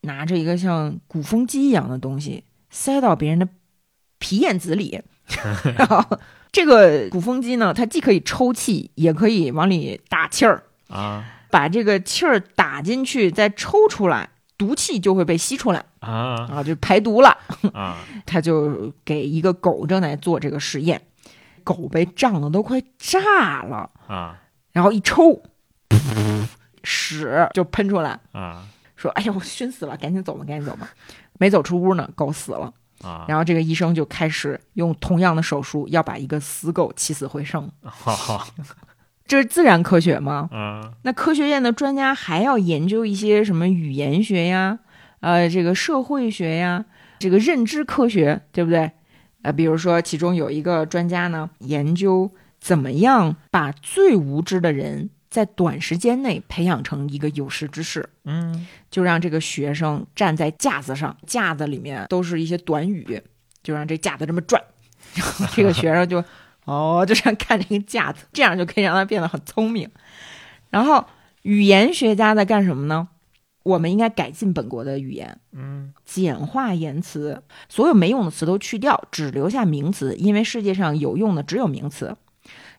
[0.00, 3.48] 拿着一个像鼓风机一样的东西塞到别人的
[4.18, 5.00] 皮燕子里，
[6.50, 11.24] 这个鼓风机呢，它既可以抽气，也可以往里打气儿，啊
[11.54, 14.28] 把这个气儿打进去，再抽出来，
[14.58, 17.38] 毒气就会被吸出来啊啊，就排毒了。
[17.72, 17.98] 啊！
[18.26, 21.00] 他就给一个狗正在做这个实验，
[21.62, 24.36] 狗被胀得都快炸了，啊
[24.72, 25.44] 然后一抽，
[26.82, 30.88] 屎就喷出来，啊说：“哎呦，熏死了，赶紧走吧，赶紧走吧。”
[31.38, 32.72] 没走出屋呢，狗死了。
[33.02, 33.26] 啊！
[33.28, 37.70] 然后这个医生就开始用同样的手术，要把一个死狗起死回生。
[37.84, 38.44] 好好
[39.26, 40.48] 这是自然科学吗？
[40.52, 44.78] 啊那科学院的专家还要研究一些什么语言学呀，
[45.20, 46.84] 呃，这个社会学呀，
[47.18, 48.90] 这个认知科学，对不对？
[49.42, 63.20] 呃，比如说其中有一个专家呢，研究怎么样把最无知的人在短时间内培养成一个有识之士，嗯就让这个学生站在架子上，架子里面都是一些短语，
[63.62, 64.62] 就让这架子这么转，
[65.14, 66.22] 然 后这个学生就
[66.64, 69.90] 哦，就这样看这个架子，这样就可以让他变得很聪明。
[70.70, 71.04] 然后
[71.42, 73.08] 语言学家在干什么呢？
[73.62, 82.14] 我们应该改进本国的语言，嗯简化言辞，所有没用的词都去掉，只留下名词，因为世界上有用的只有名词。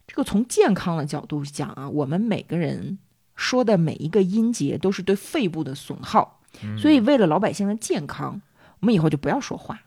[0.06, 3.00] 这个从健康的角度讲啊，我们每个人
[3.36, 8.40] 说的每一个音节都是对肺部的损耗，嗯所以为了老百姓的健康，
[8.80, 9.80] 我们以后就不要说话。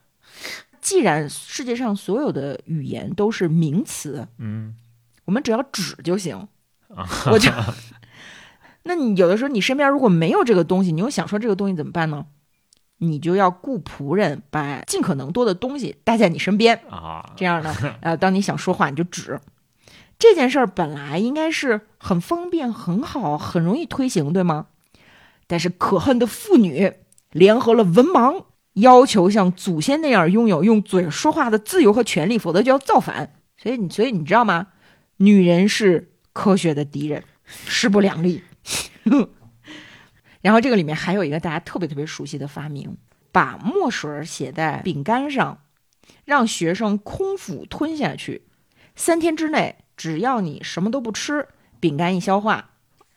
[0.80, 4.74] 既然世界上所有的语言都是名词，嗯
[5.24, 6.36] 我们只要指就行。
[6.94, 7.50] 啊我就，
[8.84, 12.26] 那你有的时候你身边如果没有这个东西，你又想说这个东西怎么办呢？
[13.00, 19.38] 你就要雇仆人，把尽可能多的东西带在你身边，啊这样呢，呃，当你想说话你就指。
[20.18, 24.66] 这件事儿本来应该是很方便、很好、很容易推行，对吗？
[25.46, 26.92] 但是可恨的妇女
[27.30, 28.44] 联合了文盲，
[28.80, 33.34] 要求像祖先那样拥有用嘴说话的自由和权利，否则就要造反。
[33.56, 34.68] 所以你，所以你知道吗？
[35.16, 38.42] 女人是科学的敌人，势不两立。
[40.40, 42.96] 然后这个里面还有一个大家特别特别熟悉的发明，
[43.32, 45.58] 把墨水写在饼干上，
[46.24, 48.42] 让学生空腹吞下去，
[48.94, 51.48] 三天之内，只要你什么都不吃，
[51.80, 52.67] 饼干一消化，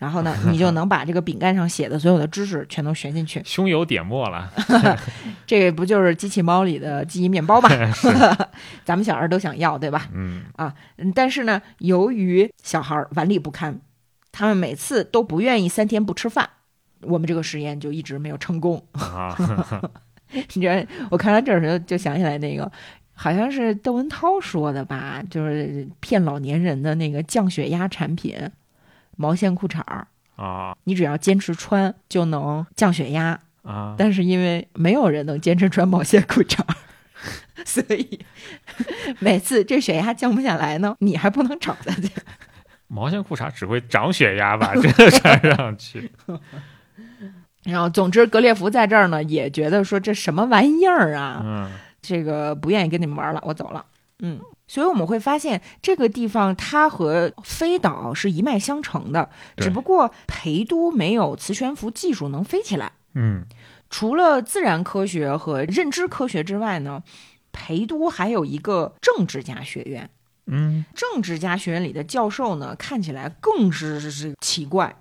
[0.02, 3.40] 然后呢，你就能把这个饼干上写的所有的知识全都学进去。
[3.46, 4.52] 胸有点墨了，
[5.46, 7.70] 这个不就是机器猫里的记忆面包吗？
[8.84, 10.10] 咱们小孩都想要，对吧？
[10.12, 10.74] 嗯啊
[11.14, 13.80] 但是呢，由于小孩顽劣不堪，
[14.32, 16.50] 他们每次都不愿意三天不吃饭，
[17.02, 18.84] 我们这个实验就一直没有成功。
[18.94, 19.38] 啊
[20.56, 20.74] 你知道，
[21.12, 22.72] 我看到这儿时候就想起来那个，
[23.14, 28.36] 好像是窦文涛说的吧，就是骗老年人的那个降血压产品，
[29.18, 30.08] 毛线裤衩儿。
[30.36, 33.40] 啊你只要坚持穿就能降血压。
[33.64, 36.76] 啊，但是因为没有人能坚持穿毛线裤衩儿，
[37.64, 38.20] 所以
[39.20, 42.10] 每次这血压降不下来呢，你还不能长下去。
[42.88, 44.74] 毛线裤衩只会长血压吧？
[44.74, 46.12] 真的穿上去，
[47.64, 53.86] 然后，总之，格列佛在这儿呢，也觉得说这什么玩意儿啊，嗯这个不愿意跟你们玩了，我走了。
[54.24, 54.40] 嗯，
[54.72, 62.94] 所以我们会发现这个地方它和飞岛是一脉相承的，只不过陪都没有磁悬浮技术能飞起来。
[63.16, 63.46] 嗯
[63.90, 67.04] 除了自然科学和认知科学之外呢，
[67.52, 70.10] 陪都还有一个政治家学院。
[70.46, 74.96] 嗯政治家学院里的教授呢，看起来更是是是奇怪。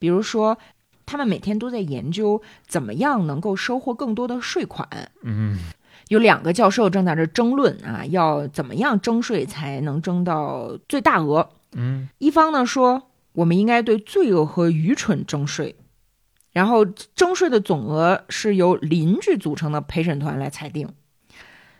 [0.00, 0.58] 比如说，
[1.06, 4.88] 他们每天都在研究怎么样能够收获更多的税款。
[5.22, 5.60] 嗯
[6.12, 11.48] 有两个教授正在这争论啊，要怎么样征税才能征到最大额。
[11.74, 15.74] 嗯一方呢说，我们应该对罪恶和愚蠢征税，
[16.52, 20.86] 然后征税的总额是由邻居组成的陪审团来裁定。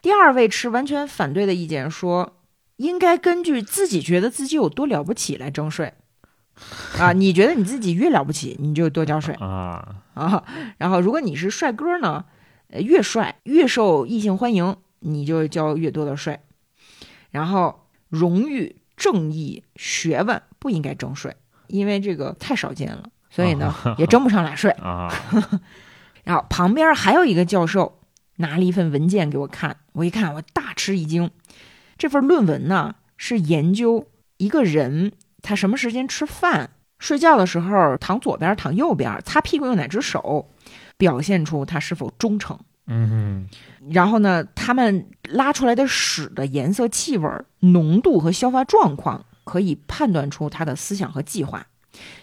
[0.01, 2.37] 第二位持完全反对的意见说，
[2.77, 5.93] 应该根据自己觉得自己有多了不起来征税。
[6.99, 10.43] 啊， 你觉得你自己越了不起，你就多交税啊啊。
[10.79, 12.25] 然后，如果你是帅哥呢，
[12.73, 16.41] 呃，越帅越受异性欢迎，你就交越多的税。
[17.31, 24.71] 然后，荣誉、正义、学问不应该征税，因为这个太少见了，所以呢也征不上来税。
[24.73, 25.13] 啊
[26.25, 28.01] 然后旁边还有一个教授
[28.37, 31.31] 拿了一份文件给我看，我一看我大吃一惊，
[31.99, 34.07] 这份论文呢是研究
[34.37, 35.13] 一个人
[35.43, 40.49] 他什么时间吃饭、睡觉的时候躺左边、躺右边、擦屁股用哪只手，
[41.03, 42.57] 表现出他是否忠诚。
[42.87, 43.49] 嗯
[43.91, 47.29] 然后呢，他们拉出来的屎的颜色、气味、
[47.59, 51.67] 浓度和消化状况，可以判断出他的思想和计划。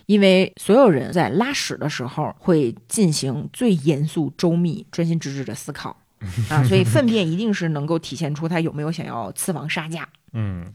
[0.06, 5.96] 因为所有人在拉屎的时候会进行最严肃、周密、专心致志的思考
[6.50, 10.08] 啊，所以粪便一定是能够体现出他有没有想要刺王杀价。
[10.32, 10.66] 嗯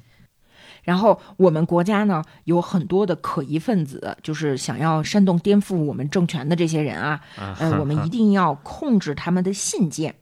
[0.84, 10.14] 然后我们国家呢有很多的可疑分子，就是想要煽动颠覆我们政权的这些人啊，啊呃， 我们一定要控制他们的信件，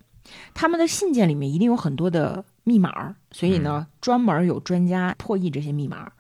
[0.55, 6.13] 他们的信件里面一定有很多的密码，所以呢，专门有专家破译这些密码。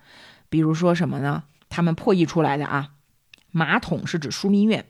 [0.51, 1.45] 比如说什么呢？
[1.71, 2.91] 他们破译出来的啊，
[3.51, 4.85] 马桶是指枢密院，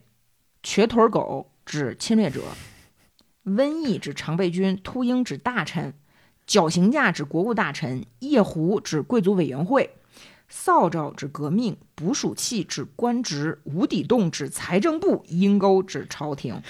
[0.62, 2.40] 瘸腿狗指侵略者，
[3.44, 5.94] 瘟疫指常备军，秃鹰指大臣，
[6.46, 9.96] 绞刑架指国务大臣，夜壶指贵族委员会。
[10.48, 16.60] 扫帚指革命，捕鼠器指官职，无底洞指财政部，阴沟指朝廷，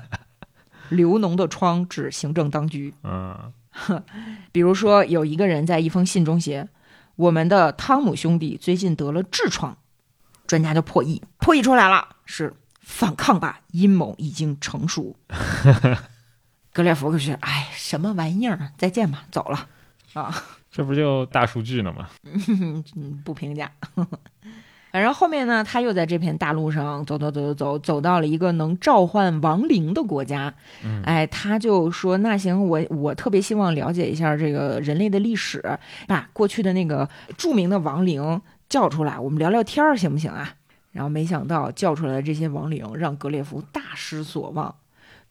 [0.90, 2.92] 流脓的疮指行政当局。
[3.02, 3.52] 嗯
[4.52, 6.68] 比如说，有一个人在一封信中写
[7.16, 9.78] ：“我们的汤姆兄弟最近得了痔疮。”
[10.46, 15.16] 专家就破译，破译出来了，是反抗吧，阴谋已经成熟。
[16.76, 18.70] 格列佛可是，哎，什么玩意儿？
[18.76, 19.66] 再见吧，走了。
[20.12, 20.30] 啊，
[20.70, 22.10] 这不就大数据呢吗？
[22.58, 22.84] 嗯，
[23.24, 23.72] 不评价。
[24.92, 30.52] 反正后面呢，他又在这片大陆上走走走走走，走到了一个能召唤亡灵的国家。
[30.84, 37.08] 嗯哎，他就说：“那行，我我特别希望了解一下这个人类的历史，把过去的那个
[37.38, 40.52] 著名的亡灵叫出来，我们聊聊天儿，行不行啊？”
[40.92, 44.74] 然后没想到叫出来的这些亡灵让格列佛大失所望。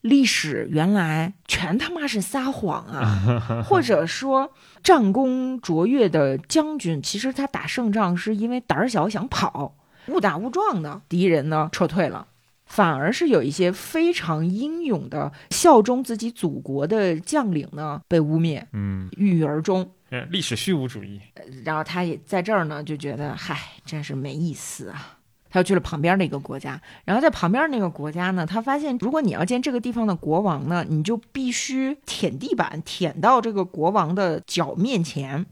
[0.06, 3.64] 历史原来全他妈是撒谎啊！
[3.66, 4.54] 或者说，
[4.84, 9.76] 战功卓越的将军，其实他打胜仗是因为胆儿小想跑，
[10.10, 12.28] 误打误撞的敌人呢撤退了，
[12.68, 19.90] 反而是有一些非常英勇的效忠自己祖国的将领呢被污蔑，嗯，郁郁而终。
[20.12, 21.20] 呃历史虚无主义。
[21.64, 25.15] 然后他也在这儿呢，就觉得嗨，真是没意思啊。
[25.56, 35.46] 他又去了旁边的一个国家，然后在旁边那个国家呢，他发现如果你要见这个地方的国王呢，你就必须舔地板，舔到这个国王的脚面前。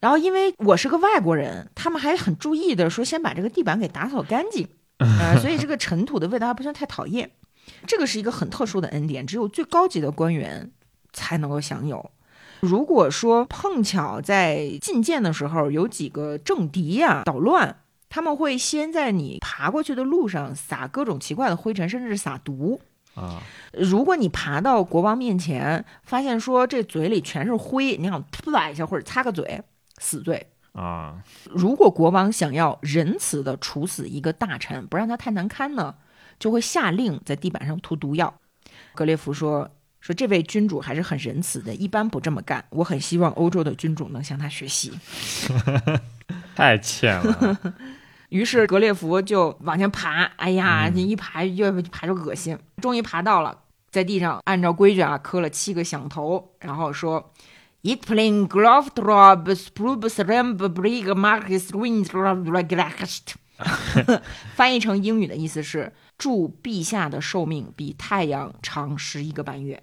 [0.00, 4.68] 然后因为我是个外国人，他们还很注意的说，先把这个地板给打扫干净，
[5.00, 7.30] 呃，所以这个尘土的味道还不算太讨厌。
[7.86, 10.70] 这个是一个很特殊的恩典，只有最高级的官员
[11.14, 12.10] 才能够享有。
[12.60, 17.76] 如果说碰巧在觐见的时候有几个政敌呀、捣乱，
[18.08, 22.80] 他们会先在你爬过去的路上撒各种奇怪的灰尘，甚至是撒毒。
[23.14, 23.42] 啊，
[23.72, 29.62] 如果你爬到国王面前，发现说这嘴里全是灰，你想吐啦一下或者擦个嘴，
[29.98, 30.46] 死罪。
[30.72, 35.94] 啊，如果国王想要仁慈的处死一个大臣，不让他太难堪呢，
[36.38, 38.38] 就会下令在地板上涂毒药。
[38.94, 42.62] 格列佛说说这位君主还是很仁慈的，一般不这么干。
[42.68, 44.92] 我很希望欧洲的君主能向他学习。
[46.54, 47.58] 太欠了。
[48.30, 53.58] 于是格列佛就往前爬，哎呀，嗯你一爬越爬就恶心，终于爬到了，
[53.90, 57.32] 在地上按照规矩啊磕了七个响头，然后说。
[57.82, 63.34] Ik plin glove d r o b sprubs ramb brig markis wind glagast，
[64.56, 69.80] 翻译成英语的意思是：祝陛下的寿命比太阳长十一个半月。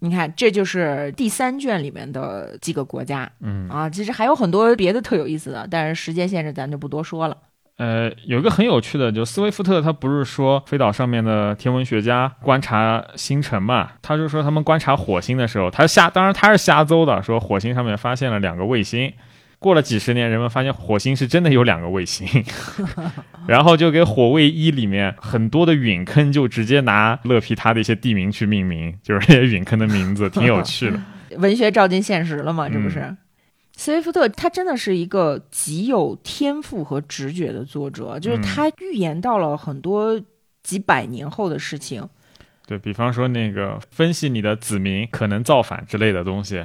[0.00, 3.88] 你看，这就是第三卷里面的几个国家嗯，啊。
[3.88, 7.34] 其实还有很多别的特有意思的，但是时间限制，咱就不多说了。
[7.80, 13.92] 呃，有一个很有趣的，就斯威夫特他不是说飞岛上面的天文学家观察星辰嘛？
[14.02, 19.10] 他就说他们观察火星的时候，他瞎，当然他是瞎诌的，说火星上面发现了两个卫星。
[19.58, 22.26] 过了几十年，人们发现火星是真的有两个卫星，
[23.48, 31.00] 然后就给火卫一里面很多的陨坑就直接拿勒皮他的一些地名去命名，就是这些陨坑的名字，挺有趣的。
[31.38, 32.68] 文学照进现实了嘛？
[32.68, 33.00] 这不是？
[33.00, 33.16] 嗯
[33.80, 38.42] 斯威夫特他真的是一个极有天赋和直觉的作者，就是嗯。
[38.42, 40.20] 他预言到了很多
[40.62, 42.06] 几百年后的事情。
[42.66, 46.62] 对比方说那个分析你的子民可能造反之类的东西，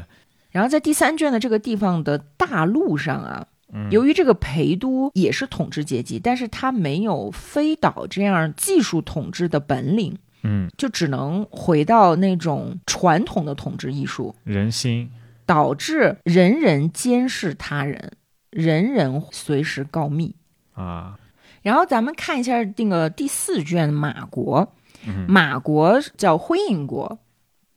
[0.51, 3.89] 然后在第三卷的这个地方的大陆上啊，嗯。
[3.89, 10.13] 由于这个陪都也是统治阶级，但是他没有飞岛这样技术统治的本领，
[10.43, 15.09] 嗯，就只能回到那种传统的统治艺术，人心，
[15.46, 18.14] 导致人人监视他人，
[18.50, 20.36] 人人随时告密。
[20.74, 21.18] 啊，
[21.62, 24.74] 然后咱们看一下那个第四卷马国，
[25.08, 25.26] 嗯。
[25.28, 27.18] 马国叫灰印国，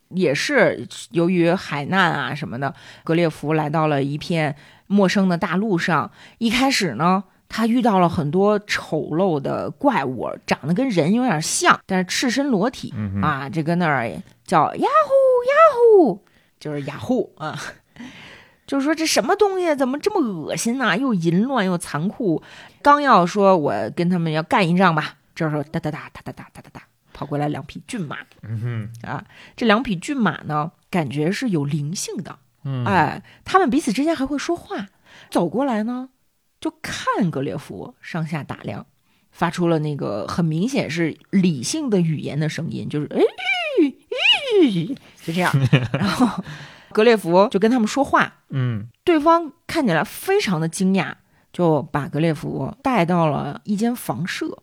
[0.09, 4.57] 也是由于海难啊什么的，格列佛来到了一片
[4.87, 6.11] 陌生的大陆上。
[6.39, 14.11] 一开始呢，他遇到了很多丑陋的怪物，长得跟人有点像，但是赤身裸体、嗯啊，这跟那儿
[14.45, 16.25] 叫呀呼呀呼，
[16.59, 17.59] 就是雅虎啊。
[18.66, 22.42] 就是说这什么东西怎么这么恶心呐、又淫乱又残酷。
[22.82, 26.82] 刚要说我跟他们要干一仗吧，这时候哒哒哒哒哒哒哒哒哒
[27.14, 29.24] 跑过来两匹骏马嗯哼，啊！
[29.56, 34.86] 这两匹骏马呢，感觉是有灵性的，嗯，哎，他们彼此之间还会说话。
[35.30, 36.11] 走过来呢，
[36.61, 38.86] 就看格列佛上下打量，
[39.32, 43.22] 发出了那个很明显是理性的语言的声音，就是哎咦
[45.24, 45.53] 就这样。
[45.92, 46.42] 然后
[46.92, 51.12] 格列佛就跟他们说话， 嗯对方看起来非常的惊讶，
[51.53, 54.62] 就把格列佛带到了一间房舍。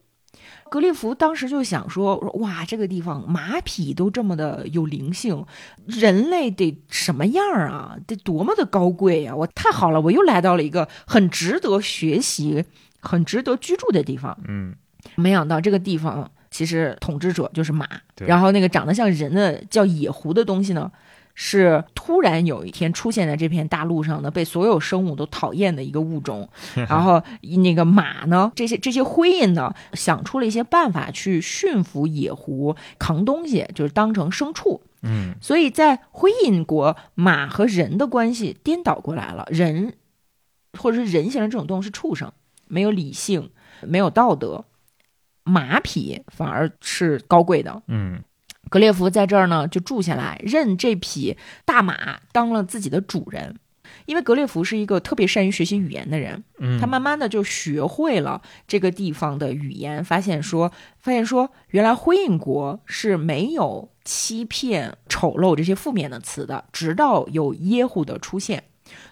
[0.69, 5.45] 格列佛当时就想说：“哇，这个地方马匹都这么的有灵性，
[5.85, 7.95] 人类得什么样啊？
[8.07, 12.65] 得多么的高贵呀、我太好了，我又来到了一个很值得学习、
[12.99, 14.37] 很值得居住的地方。
[14.47, 14.75] 嗯
[15.15, 17.85] 没想到这个地方其实统治者就是马，
[18.25, 20.89] 然后那个长得像人的叫野狐的东西呢，
[21.33, 26.47] 是突然有一天出现在这片大陆上的，被所有生物都讨厌的一个物种。
[26.87, 27.21] 然后
[27.61, 34.81] 那个马呢，这些这些灰印呢，想出了一些办法去驯服野狐，扛东西，就是当成牲畜。
[35.01, 39.95] 嗯所以在灰印国，马和人的关系颠倒过来了，人
[40.79, 42.31] 或者是人形的这种动物是畜生，
[42.69, 43.49] 没有理性，
[43.81, 44.63] 没有道德。
[45.45, 47.81] 马匹反而是高贵的。
[47.87, 48.21] 嗯
[48.67, 53.55] 格列佛在这儿呢就住下来，认这匹大马当了自己的主人。
[54.07, 68.63] 因为格列佛是一个特别善于学习语言的人，嗯，他慢慢的就学会了这个地方的语言，发现说，发现说，原来灰印国是没有欺骗、丑陋这些负面的词的，直到有耶户的出现。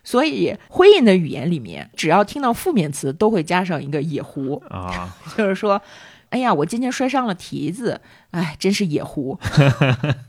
[0.03, 5.81] 所以灰印的语言里面，只要听到负面词，都会加上一个野狐，啊， 就是说，
[6.33, 8.01] 哎呀，我今天摔伤了蹄子，
[8.31, 9.37] 哎，真是野狐。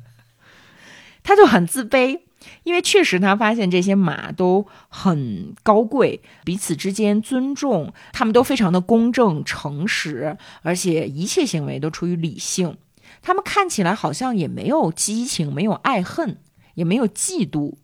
[1.25, 2.21] 他就很自卑，
[2.65, 12.77] 因为确实他发现这些马都很高贵，彼此之间尊重，他们都非常的公正诚实，而且一切行为都出于理性。
[13.23, 16.37] 他们看起来好像也没有激情，没有爱恨，
[16.75, 17.77] 也没有嫉妒。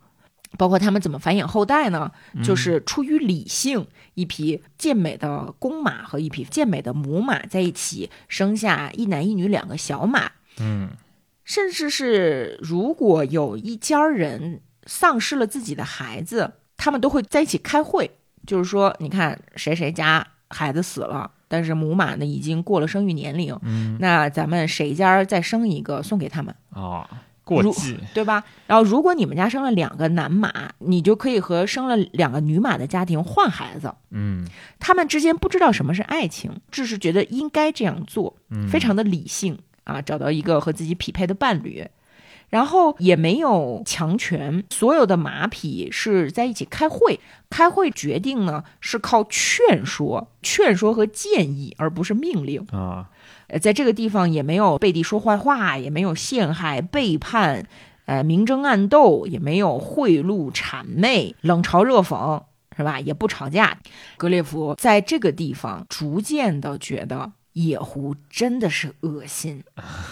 [0.59, 2.11] 包括他们怎么繁衍后代呢？
[2.43, 3.87] 就是出于理性，
[4.21, 10.33] 一匹健美的公马和一匹健美的母马在一起，生下一男一女两个小马。
[10.59, 10.91] 嗯。
[11.43, 18.09] 甚至是如果有一家人丧失了自己的孩子，他们都会在一起开会，
[18.47, 23.97] 就是说，你看谁谁家孩子死了，但是母马呢已经过了生育年龄，嗯。
[23.99, 27.09] 那咱们谁家再生一个送给他们，啊，
[27.55, 28.45] 过如继，对吧？
[28.67, 33.93] 然后如果你们家生了两个男马，你就可以和生了两个女马的家庭换孩子。
[34.11, 34.47] 嗯
[34.79, 41.87] 他们之间不知道什么是爱情，只是觉得应该这样做，嗯，非常的理性啊，找到一个和自己匹配的伴侣。
[42.49, 52.67] 然后也没有强权，所有的马匹是在一起开会，开会决定呢是靠劝说、劝说和建议，而不是命令。
[52.73, 53.09] 啊，
[53.51, 57.67] 呃，在这个地方也没有背地说坏话，也没有陷害、背叛，
[58.07, 62.43] 呃，明争暗斗，也没有贿赂、谄媚、冷嘲热讽，
[62.77, 63.01] 是吧？
[63.01, 63.79] 也不吵架。
[64.17, 69.63] 格列佛在这个地方逐渐的觉得野狐真的是恶心，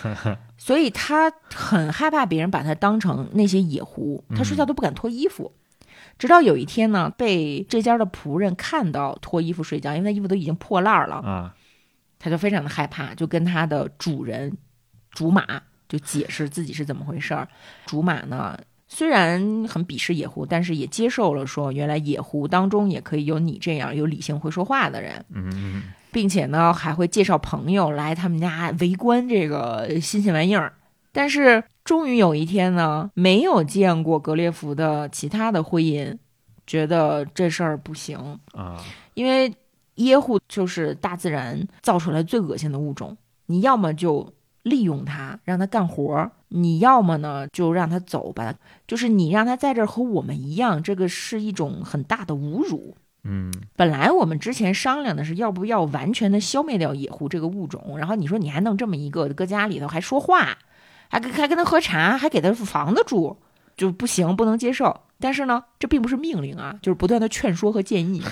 [0.59, 5.53] 所以他很害怕别人把他当成那些野狐，他睡觉都不敢脱衣服。
[6.19, 11.55] 直到有一天呢，被这家的仆人看到脱衣服睡觉，因为他衣服都已经破烂了，啊，
[12.19, 14.57] 他就非常的害怕，就跟他的主人
[15.11, 15.45] 竹马
[15.89, 17.49] 就解释自己是怎么回事儿。
[17.87, 18.59] 竹马呢，
[18.89, 30.73] 虽然很鄙视野狐，但是也接受了说，原来野狐当中也可以有你这样有理性会说话的人，嗯嗯并且呢还会介绍朋友来他们家围观这个新鲜玩意儿。
[31.13, 36.19] 但是终于有一天呢，没有见过格列佛的其他的灰隐，
[36.67, 38.83] 觉得这事儿不行，啊，
[39.15, 39.53] 因为
[39.99, 43.17] 椰户就是大自然造出来最恶心的物种，
[43.47, 48.55] 你要么就利用它让它干活儿，你要么呢就让它走吧，
[48.87, 52.97] 就是你让它在这儿和我们一样，这个是一种很大的侮辱。
[53.25, 60.57] 嗯本来我们之前商量的是要不要完全的消灭掉野狐这个物种，然后你说你还弄这么一个搁家里头还说话，
[61.09, 63.37] 还跟还跟他喝茶，还给他房子住，
[63.79, 65.01] 就不行，不能接受。
[65.21, 68.23] 但是呢，这并不是命令啊，就是不断的劝说和建议，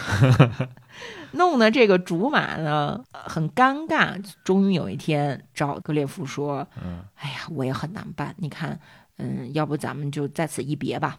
[1.32, 4.22] 弄得这个竹马呢呃很尴尬。
[4.44, 8.78] 终于有一天找格列夫说嗯：“哎呀，我也很难办，你看，
[9.16, 11.18] 嗯，要不咱们就在此一别吧。”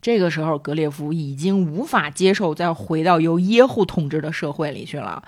[0.00, 5.22] 这个时候，格列夫已经无法接受再回到由耶户统治的社会里去了，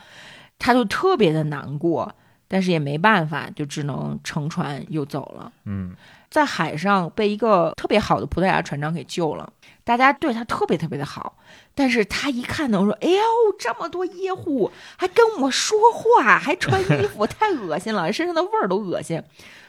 [0.59, 2.15] 他就特别的难过，
[2.49, 5.53] 但是也没办法，就只能乘船又走了。
[5.67, 5.95] 嗯
[6.35, 9.53] 在海上被一个特别好的葡萄牙船长给救了，
[9.85, 11.37] 大家对他特别特别的好。
[11.77, 13.23] 但是他一看呢，我说：“哎呦，
[13.57, 19.23] 这么多椰户，还跟我说话，还穿衣服， 太恶心了，身上的味儿都恶心，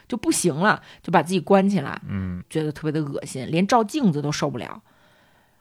[0.08, 4.82] 就不行了，就把自己关起来。”嗯觉得特别的恶心，连照镜子都受不了。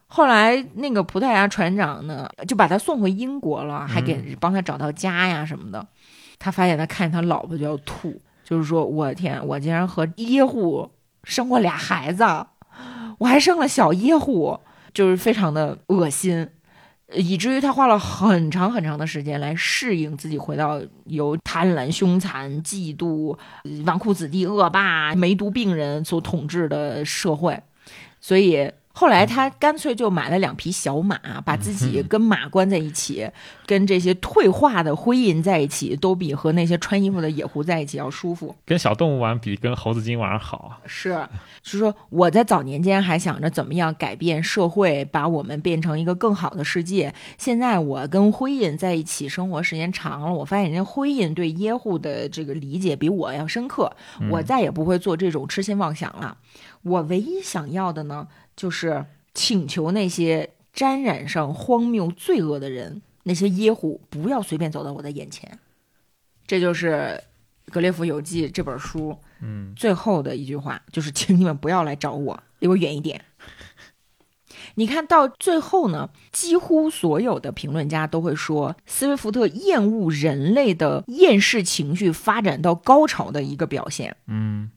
[0.08, 5.86] 后来那个葡萄牙船长呢，就把他送回英国了，还给帮他找到家呀什么的。
[6.40, 10.90] 他发现他看见他老婆就要吐，就是说我天，我竟然和耶户
[11.26, 12.24] 生过俩孩子，
[13.18, 14.58] 我还生了小耶户，
[14.94, 16.48] 就是非常的恶心。
[17.14, 23.38] 以至于他花了很长很长的时间来适应自己回到由贪婪、凶残、嫉妒、
[23.86, 27.62] 纨绔子弟、恶霸、梅毒病人所统治的社会，
[28.20, 33.30] 所以后来他干脆就买了两匹小马，把自己跟马关在一起，
[33.66, 38.56] 跟这些退化的灰印在一起，都比和那些穿衣服的野狐在一起要舒服。
[38.66, 40.80] 跟小动物玩比跟猴子精玩好。
[40.86, 41.28] 是，
[41.62, 47.14] 是说我在早年间还想着怎么样改变社会，把我们变成一个更好的世界。
[47.38, 53.92] 现在我跟灰印在一起生活时间长了，我发现人家灰印对耶户的这个理解比我要深刻，
[54.32, 56.38] 我再也不会做这种痴心妄想了。
[56.84, 65.60] 我唯一想要的呢，就是请求那些沾染上荒谬罪恶的人，那些耶虎不要随便走到我的眼前。
[66.48, 67.22] 这就是
[67.74, 73.22] 《格列佛游记》这本书嗯最后的一句话就是，请你们不要来找我，离我远一点。
[74.78, 84.16] 你看到最后呢，几乎所有的评论家都会说，斯威夫特厌恶人类的厌世情绪发展到高潮的一个表现。
[84.28, 84.70] 嗯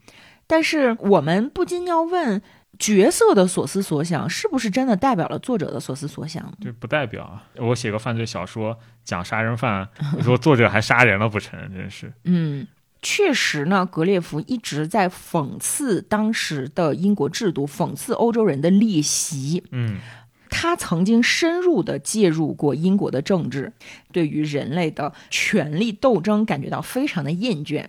[0.46, 2.40] 但是我们不禁要问，
[2.78, 6.52] 角色的所思所想是不是真的代表了作者的所思所想呢？
[6.60, 9.88] 这不代表啊我写个犯罪小说讲杀人犯，
[10.22, 11.58] 说作者还杀人了不成？
[11.74, 12.12] 真是。
[12.24, 12.66] 嗯，
[13.02, 19.64] 确实呢，格列佛一直在讽刺当时的英国制度，讽刺欧洲人的劣习。
[19.72, 19.98] 嗯
[20.50, 23.70] 他曾经深入的介入过英国的政治，
[24.12, 27.84] 对于人类的权力斗争感觉到非常的厌倦。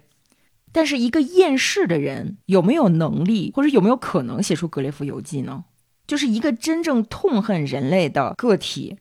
[0.72, 5.66] 但是，一个厌世的人有没有能力，或者有没有可能写出《格列佛游记》呢？
[6.06, 8.98] 就是一个真正痛恨人类的个体，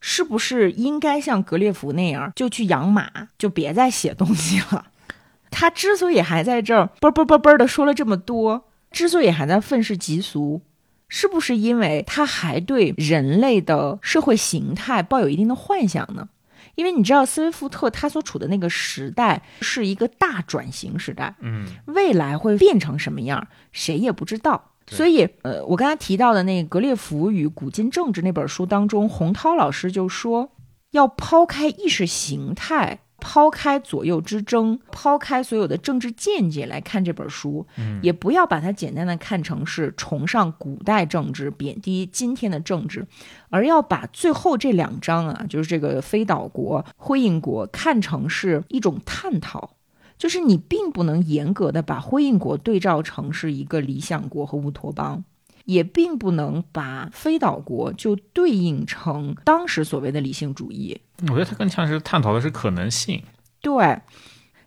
[0.00, 4.86] 是不是应该像格列佛那样，就去养马，就别再写东西了？
[5.50, 10.62] 他之所以还在这儿啵啵啵啵的说了这么多，之所以还在愤世嫉俗，
[11.08, 16.28] 是不是因为他还对人类的社会形态抱有一定的幻想呢？
[16.74, 24.72] 因为你知道，斯威夫特他所处的那个时代是一个大转型时代，嗯未来会变成什么样，谁也不知道。
[24.86, 30.50] 所以，呃，我刚才提到的那个《格列佛与古今政治》那本书当中，洪涛老师就说，
[30.90, 43.06] 要抛开意识形态抛开左右之争，抛开所有的政治见解来看这本书，嗯也不要把它简单的看成是崇尚古代政治，贬低今天的政治，
[43.50, 49.70] 而要把最后这两章啊，就是这个非岛国、辉映国，看成是一种探讨。
[50.18, 55.24] 就是你并不能严格的把辉映国对照成是一个理想国和乌托邦，
[55.70, 61.00] 也并不能把非岛国就对应成当时所谓的理性主义。
[61.22, 63.22] 我觉得它更像是探讨的是可能性。
[63.60, 64.00] 对，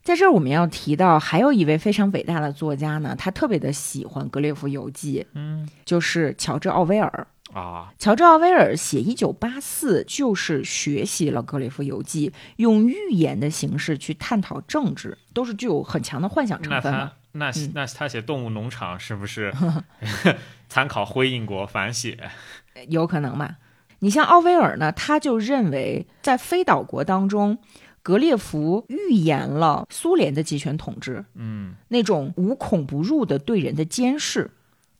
[0.03, 7.27] 在这儿我们要提到，还有一位非常伟大的作家呢，他特别的喜欢《格列佛游记》，嗯就是乔治·奥威尔。
[7.53, 17.13] 啊，乔治·奥威尔写《一九八四》就是学习了《格列佛游记》，用寓言的形式去探讨政治，都是具有很强的幻想成分的他。
[17.34, 19.53] 那嗯那他写《动物农场》是不是
[20.69, 22.30] 参考辉印国反写？
[22.89, 23.57] 有可能吧？
[23.99, 27.57] 你像奥威尔呢，他就认为在非岛国当中，
[28.01, 34.51] 格列佛预言了苏联的集权统治，嗯那种无孔不入的对人的监视。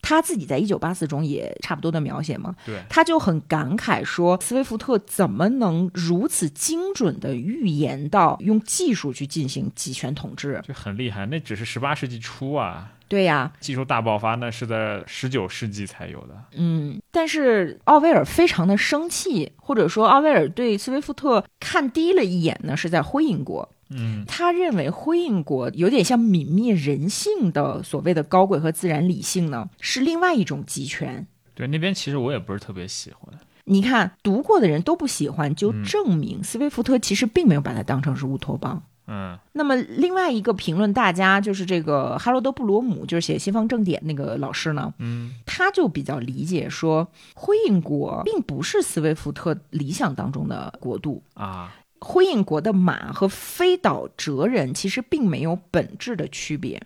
[0.04, 10.60] 他自己在一九八四中也差不多的描写嘛，对，他就很感慨说，斯威夫特怎么能如此精准的预言到用技术去进行集权统治？
[10.62, 11.24] 就很厉害。
[11.24, 16.34] 那只是十八世纪初啊，对呀，技术大爆发那是在十九世纪才有的。
[16.52, 23.66] 嗯，但是奥威尔非常的生气，或者说奥威尔对斯威夫特看低了一眼呢，是在辉印国。
[23.90, 31.26] 嗯他认为辉映国有点像泯灭人性的所谓的高贵和自然理性呢，是另外一种集权。
[31.54, 33.32] 对，那边其实我也不是特别喜欢。
[33.64, 38.82] 你看，读过的人都不喜欢，就嗯证明斯威夫特其实并没有把它当成是乌托邦。
[39.06, 51.22] 嗯那么另外一个评论大家就是这个哈罗德·布罗姆，就是写《西方正典》那个老师呢，嗯他就比较理解说，辉映国并不是斯威夫特理想当中的国度。
[51.34, 51.74] 啊，
[52.04, 56.82] 辉映国的马和飞岛哲人其实并没有本质的区别，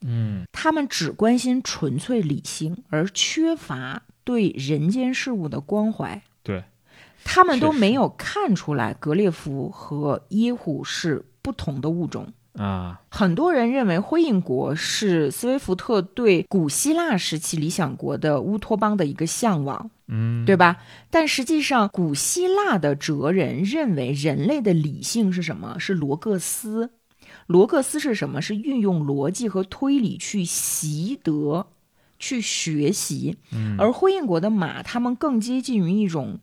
[0.00, 6.22] 嗯他们只关心纯粹理性，而缺乏对人间事物的关怀。
[6.42, 6.64] 对，
[7.22, 12.32] 他们都没有看出来格列佛和耶虎是不同的物种。
[12.54, 20.76] 啊，很多人认为辉印国是斯威夫特对古希腊时期理想国的乌托邦的一个向往，嗯，对吧？
[21.10, 25.78] 但实际上，古希腊的哲人认为人类的理性是什么？
[25.78, 26.90] 是罗各斯。
[27.46, 28.42] 罗各斯是什么？
[28.42, 31.66] 是运用逻辑和推理去习得、
[32.18, 33.38] 去学习。
[33.52, 36.38] 嗯而辉印国的马，他们更接近于一种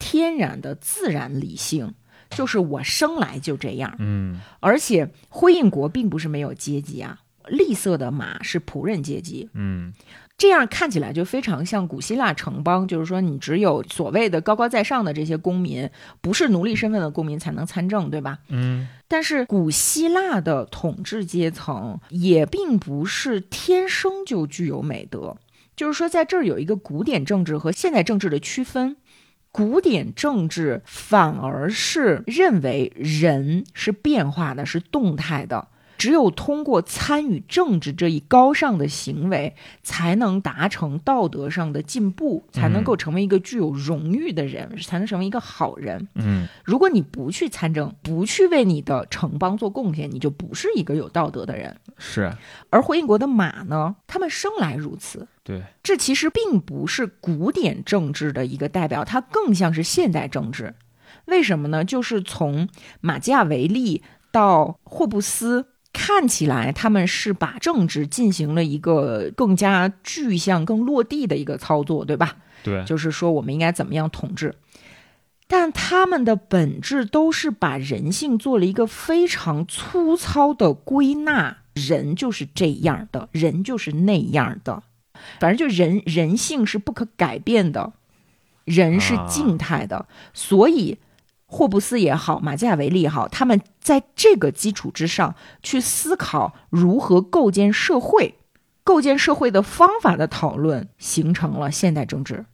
[0.00, 1.94] 天然的自然理性，
[2.34, 3.94] 就是我生来就这样。
[3.98, 9.92] 嗯而且辉印国并不是没有阶级啊，栗色的马是仆人阶级，嗯
[10.38, 15.88] 这样看起来就非常像古希腊城邦，就是说你只有所谓的高高在上的这些公民，
[16.20, 18.38] 不是奴隶身份的公民才能参政，对吧？
[18.48, 25.36] 嗯但是古希腊的统治阶层也并不是天生就具有美德，
[25.76, 28.96] 就是说在这儿有一个古典政治和现代政治的区分。
[29.52, 35.68] 古典政治反而是认为人是变化的，是动态的，
[36.02, 39.54] 只有通过参与政治这一高尚的行为，
[39.84, 46.08] 才能达成道德上的进步，才能够成为一个具有荣誉的人，才能成为一个好人。
[46.16, 51.76] 嗯如果你不去参政，不去为你的城邦做贡献，你就不是一个有道德的人。
[51.96, 52.32] 是，
[52.70, 55.28] 而回印国的马呢，他们生来如此。
[55.44, 60.74] 对，这其实并不是古典政治的一个代表，它更像是现代政治。
[61.26, 61.84] 为什么呢？
[61.84, 62.68] 就是从
[63.00, 64.02] 马基雅维利
[64.32, 72.36] 到霍布斯，看起来他们是把政治进行了一个更加具象、更落地的一个操作，对吧？
[72.62, 74.54] 对，就是说我们应该怎么样统治。
[75.48, 84.82] 但他们的本质都是把人性做了一个非常粗糙的归纳，人就是这样的，人就是那样的，
[85.38, 87.92] 反正就人人性是不可改变的，
[88.64, 90.96] 人是静态的，所以
[91.52, 98.36] 霍布斯也好，马基雅维利也好，他们在这个基础之上去思考如何构建社会，
[98.82, 102.46] 构建社会的方法的讨论，形成了现代政治。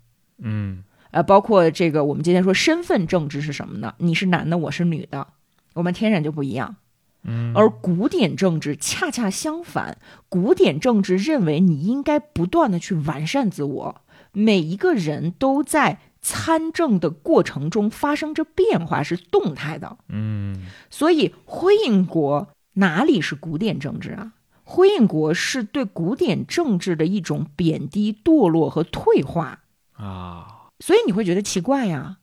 [0.43, 3.95] 嗯呃，包括这个，我们今天说身份政治是什么呢？
[3.99, 5.29] 你是男的，我是女的，
[5.75, 6.75] 我们天然就不一样。
[7.23, 9.99] 嗯，而古典政治恰恰相反，
[10.29, 14.03] 古典政治认为你应该不断的去完善自我，
[14.33, 15.99] 每一个人都在
[16.29, 19.97] 参政的过程中发生着变化，是动态的。
[20.09, 24.33] 嗯所以辉印国哪里是古典政治啊？
[24.65, 29.61] 辉印国是对古典政治的一种贬低、堕落和退化。
[29.95, 32.19] 啊，所以你会觉得奇怪呀，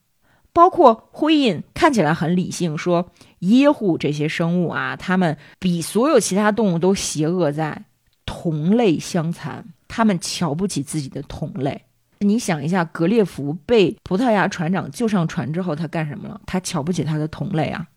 [0.53, 3.09] 包括辉印看起来很理性，说
[3.39, 7.85] 耶户这些生物啊，他们比所有其他动物都邪恶，在
[8.25, 11.85] 同类相残，他们瞧不起自己的同类。
[12.19, 16.39] 你想一下，格列佛被葡萄牙船长救上船之后，他干什么了？
[16.45, 17.87] 他瞧不起他的同类啊！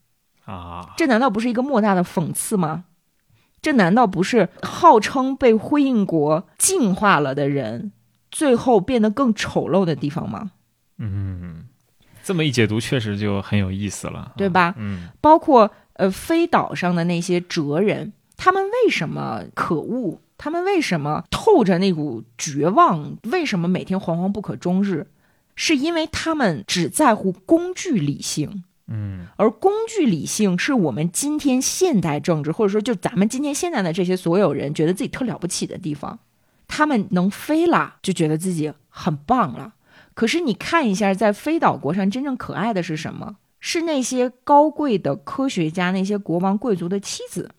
[0.45, 2.85] 啊，这难道不是一个莫大的讽刺吗？
[3.61, 7.93] 这难道不是号称被辉印国净化了的人，
[8.31, 10.53] 最后变得更丑陋的地方吗？
[10.99, 11.65] 嗯，
[12.23, 14.75] 这么一解读，确实就很有意思了，对吧？
[14.79, 20.21] 嗯包括呃飞岛上的那些哲人，他们为什么可恶？
[20.39, 23.19] 他们为什么透着那股绝望？
[23.25, 25.09] 为什么每天惶惶不可终日？
[25.57, 36.21] 是因为他们只在乎工具理性，嗯而工具理性是我们今天现代政治，或者说就咱们今天现在的这些所有人觉得自己特了不起的地方。
[36.69, 39.75] 他们能飞了，就觉得自己很棒了。
[40.15, 43.37] 可是你看一下，在飞岛国上真正可爱的是什么？
[43.59, 47.51] 是那些高贵的科学家，那些国王贵族的妻子。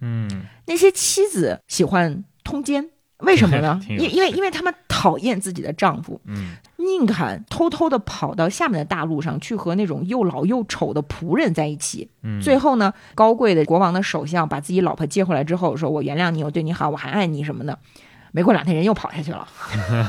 [0.00, 0.28] 嗯
[0.66, 3.80] 那些妻子喜欢通奸，为什么呢？
[3.88, 12.08] 因因为因为他们讨厌自己的丈夫，嗯宁肯偷偷的跑到下面的大路上去和那种又老又丑的仆人在一起。
[12.22, 17.78] 嗯，最后呢，高贵的国王的首相把自己老婆接回来之后，说我原谅你，我对你好，我还爱你什么的。
[18.32, 19.46] 没过两天，人又跑下去了，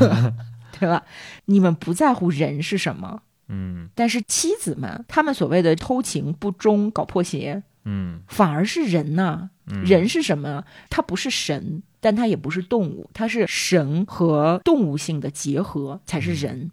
[0.80, 1.04] 对吧？
[1.46, 10.64] 你们不在乎人是什么，嗯但是妻子们，他们所谓的偷情、不忠、搞破鞋，嗯反而是人呐、嗯人是什么？
[10.90, 16.72] 它不是神，但它也不是动物，它是神和动物性的结合才是人。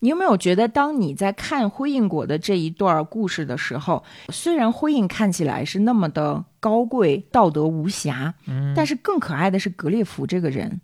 [0.00, 10.80] 你有没有觉得，当你在看灰印国的这一段故事的时候，虽然灰印看起来是那么的高贵、道德无瑕，嗯但是更可爱的是格列佛这个人。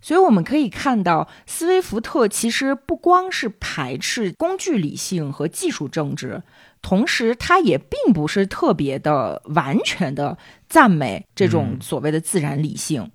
[0.00, 6.42] 所以我们可以看到，斯威夫特其实不光是排斥工具理性和技术政治，
[6.84, 10.36] 同时他也并不是特别的完全的
[10.68, 13.10] 赞美这种嗯所谓的自然理性。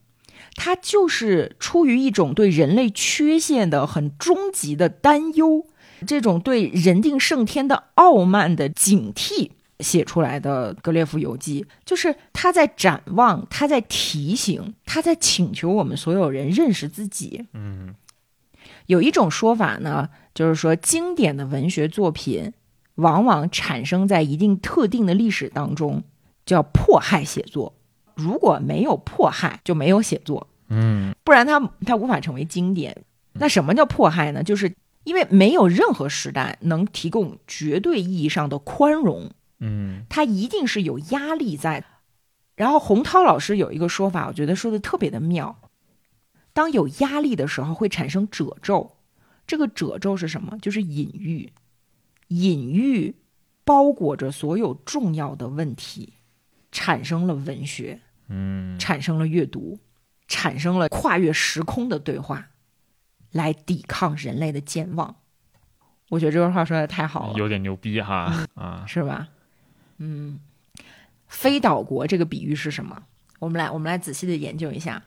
[0.56, 5.68] 他就是出于一种对人类缺陷的很终极的担忧，
[6.08, 17.46] 这种对人定胜天的傲慢的警惕写出来的《格列夫游记》，就是他在展望，他在提醒，他在请求我们所有人认识自己。
[17.54, 17.94] 嗯
[18.88, 22.52] 有一种说法呢，就是说经典的文学作品
[23.00, 26.04] 往往产生在一定特定的历史当中，
[26.46, 27.74] 叫迫害写作。
[28.16, 30.48] 如果没有迫害，就没有写作。
[30.68, 33.04] 嗯不然它它无法成为经典。
[33.34, 34.44] 那什么叫迫害呢？
[34.44, 41.86] 就是因为没有任何时代能提供绝对意义上的宽容，嗯它一定是有压力在。
[42.56, 45.58] 然后洪涛老师有一个说法，我觉得说的特别的妙。
[46.52, 48.98] 当有压力的时候，会产生褶皱。
[49.48, 50.58] 这个褶皱是什么？
[50.62, 51.54] 就是隐喻。
[52.30, 53.16] 隐喻
[53.64, 56.14] 包裹着所有重要的问题，
[56.72, 58.00] 产生了文学。
[58.32, 59.80] 嗯产生了阅读，
[60.28, 62.50] 产生了跨越时空的对话，
[63.32, 65.16] 来抵抗人类的健忘。
[66.10, 69.30] 我觉得这段话说的太好了，有点牛逼哈啊是吧？
[69.98, 70.40] 嗯，
[71.28, 73.02] 非岛国这个比喻是什么？
[73.40, 75.02] 我们来，我们来仔细的研究一下。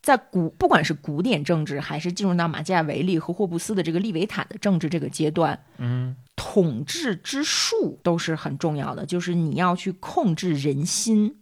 [0.00, 11.40] 在古，不管是古典政治，还是进入到马基雅维利和霍布斯的这个利维坦的政治这个阶段，嗯统治之术都是很重要的，就是你要去控制人心。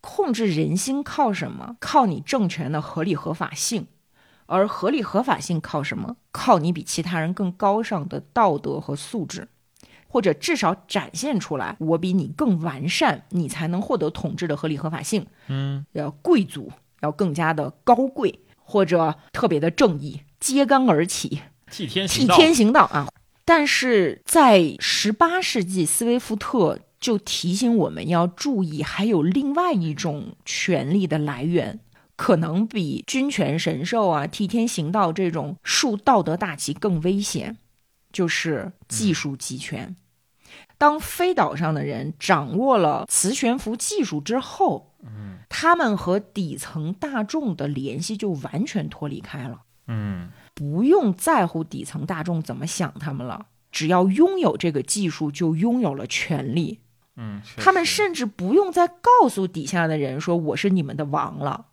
[0.00, 1.76] 控制人心靠什么？
[1.78, 3.86] 靠你政权的合理合法性，
[4.46, 6.16] 而合理合法性靠什么？
[6.32, 9.46] 靠你比其他人更高尚的道德和素质，
[10.08, 15.24] 或者至少展现出来我比你更完善，你才能获得统治的合理合法性。
[15.46, 23.06] 嗯要贵族要更加的高贵，或者特别的正义，揭竿而起，替天行道替天行道啊！
[23.54, 31.78] 但是在十八世纪，斯威夫特就提醒我们要注意，还有另外一种权力的来源，
[32.16, 37.58] 可能比君权神授啊、替天行道这种树道德大旗更危险，
[38.10, 39.94] 就是技术集权。
[40.78, 49.60] 当飞岛上的人掌握了磁悬浮技术之后，嗯他们和底层大众的联系就完全脱离开了。
[49.88, 50.30] 嗯
[50.62, 56.78] 不用在乎底层大众怎么想他们了，只要拥有这个技术，就拥有了权利。
[57.16, 61.66] 嗯，他们甚至不用再告诉底下的人说我是你们的王了。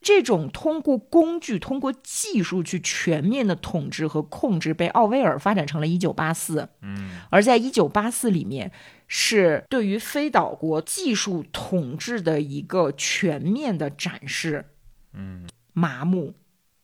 [0.00, 6.62] 这种通过工具、通过技术去全面的统治和控制，被奥威尔发展成了《一九八四》。
[6.80, 8.72] 嗯而在《一九八四》里面，
[9.06, 14.64] 是对于非岛国技术统治的一个全面的展示。
[15.12, 16.32] 嗯麻木、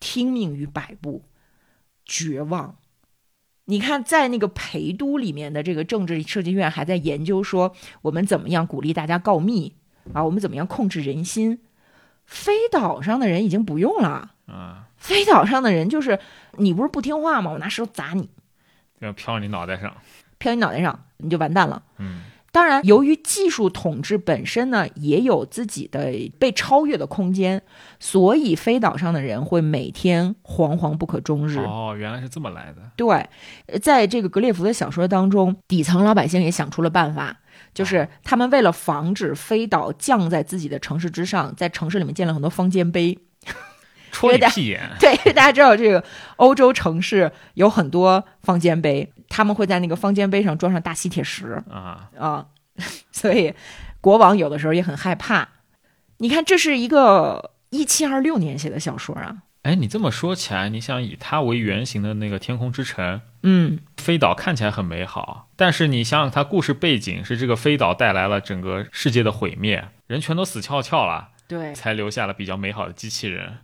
[0.03, 1.23] 听命于摆布、
[2.05, 2.77] 绝望、
[3.67, 7.73] 你看，在那个陪都里面的这个政治设计院还在研究说，
[8.03, 9.77] 我们怎么样鼓励大家告密
[10.13, 10.25] 啊？
[10.25, 11.61] 我们怎么样控制人心？
[12.25, 14.35] 飞岛上的人已经不用了。
[14.47, 16.19] 啊，飞岛上的人就是
[16.59, 17.53] 你不是不听话吗？
[17.53, 18.29] 我拿石头砸你，
[18.99, 19.97] 要飘你脑袋上。
[20.39, 21.81] 飘你脑袋上，你就完蛋了。
[21.99, 27.63] 嗯当然，由于技术统治本身呢，也有自己的被超越的空间，
[27.99, 31.59] 所以飞岛上的人会每天惶惶不可终日。
[31.61, 32.83] 哦，原来是这么来的。
[32.95, 33.27] 对，
[33.67, 37.41] 呃在这个格列佛的小说当中，底层老百姓也想出了办法，
[37.73, 43.19] 就是他们为了防止飞岛降在自己的城市之上，在城市里面建了很多方尖碑。
[44.11, 44.79] 戳你屁眼。
[45.01, 46.05] 对，大家知道这个
[46.37, 51.63] 欧洲城市有很多方尖碑，他们会在那个方尖碑上装上大吸铁石。
[51.71, 52.47] 啊，啊，
[53.11, 53.55] 所以
[54.03, 55.49] 国王有的时候也很害怕。
[56.19, 73.59] 你看，这是一个一七二六年写的小说啊，哎，你这么说起来，你想以它为原型的那个《天空之城》，嗯，飞岛看起来很美好，但是你想想，它故事背景是这个飞岛带来了整个世界的毁灭，人全都死翘翘了，对，才留下了比较美好的机器人，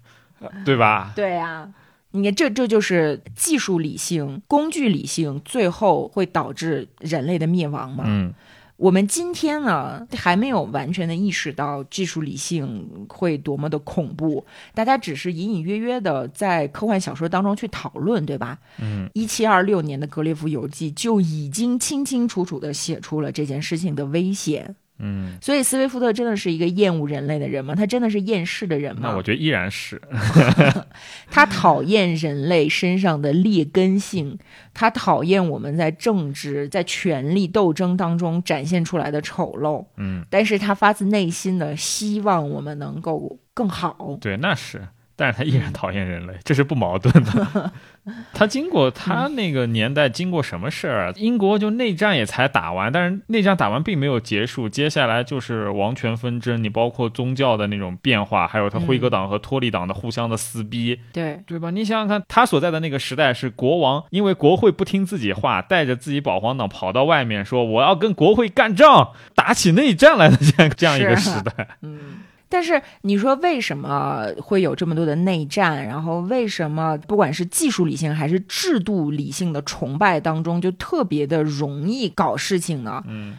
[0.65, 1.13] 对吧？
[1.15, 1.69] 对呀、
[2.13, 8.05] 你看，这这就是技术理性、工具理性，最后会导致人类的灭亡嘛？
[8.07, 8.33] 嗯
[8.79, 18.57] 我们今天呢，还没有完全的意识到技术理性会多么的恐怖，大家只是隐隐约约的在科幻小说当中去讨论，对吧？
[18.81, 24.77] 嗯，一七二六年的《格列佛游记》就已经清清楚楚的写出了这件事情的危险。
[25.01, 27.75] 嗯，所以，斯威夫特真的是一个厌恶人类的人吗？
[27.75, 29.11] 他真的是厌世的人吗？
[29.11, 30.01] 那我觉得依然是
[31.31, 34.39] 他讨厌人类身上的劣根性，
[34.75, 44.19] 他讨厌我们在政治、在权力斗争当中展现出来的丑陋，嗯，但是他发自内心的希望我们能够更好。
[44.21, 44.83] 对，那是。
[45.19, 47.73] 但是他依然讨厌人类，这是不矛盾的。
[48.33, 51.13] 他经过他那个年代经过什么事儿啊？
[51.17, 61.71] 英国就内战也才打完，但是内战打完并没有结束，接下来就是王权纷争，你包括宗教的那种变化，还有他辉格党和托利党的互相的撕逼，对，对吧？
[61.71, 71.77] 你想想看，他所在的那个时代是国王因为国会不听自己话，带着自己保皇党跑到外面说我要跟国会干仗，打起内战来的 这样这样一个时代。
[71.83, 72.21] 嗯。
[72.49, 75.87] 但是你说为什么会有这么多的内战？
[75.87, 83.03] 然后为什么不管是技术理性还是制度理性的崇拜当中，就特别的容易搞事情呢？
[83.07, 83.37] 嗯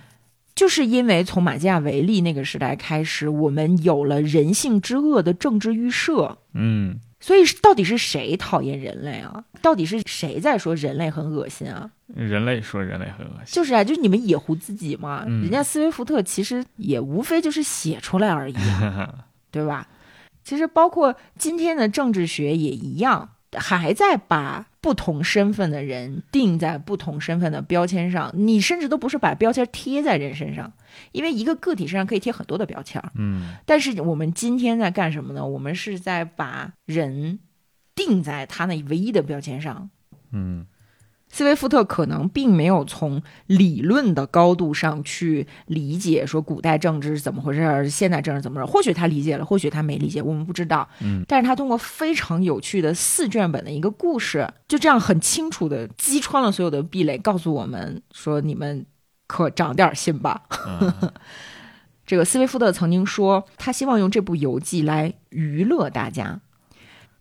[0.56, 6.38] 就是因为从马基雅维利那个时代开始，我们有了人性之恶的政治预设。
[6.54, 9.44] 嗯，所以到底是谁讨厌人类啊？
[9.62, 11.90] 到底是谁在说人类很恶心啊？
[12.16, 13.54] 人类说人类很恶心。
[13.54, 15.24] 就是啊，就是你们野狐自己嘛。
[15.28, 19.14] 嗯人家斯威夫特其实也无非就是写出来而已、啊，
[19.52, 19.88] 对吧？
[20.44, 28.32] 其实包括今天的政治学也一样，还在把不同身份的人定在不同身份的标签上。
[28.36, 30.72] 你甚至都不是把标签贴在人身上，
[31.12, 33.04] 因为一个个体身上可以贴很多的标签。
[33.16, 35.46] 嗯但是我们今天在干什么呢？
[35.46, 37.40] 我们是在把人
[37.96, 39.90] 定在他那唯一的标签上。
[40.32, 40.66] 嗯
[41.32, 48.72] 斯威夫特可能并没有从理论的高度上去理解说古代政治是怎么回事儿，现代政治怎么回事儿。
[48.72, 50.88] 或许他理解了，或许他没理解，我们不知道。
[51.02, 58.86] 嗯，但是他通过非常有趣的四卷本的一个故事，就这样很清楚的击穿了所有的壁垒，告诉我们说：你们
[59.28, 60.42] 可长点心吧。
[60.68, 60.94] 嗯
[62.06, 66.42] 这个斯威夫特曾经说，他希望用这部游记来娱乐大家。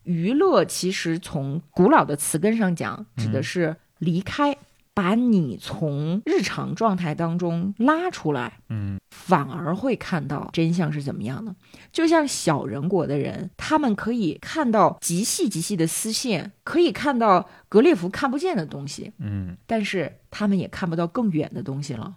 [0.04, 4.56] 娱乐其实从古老的词根上讲，指的是离开，
[4.94, 11.54] 把你从日常状态当中拉出来，嗯反而会看到真相是怎么样的。
[11.92, 22.14] 就像小人国的人，他们可以看到极细极细的丝线，可以看到格列佛看不见的东西，嗯但是他们也看不到更远的东西了。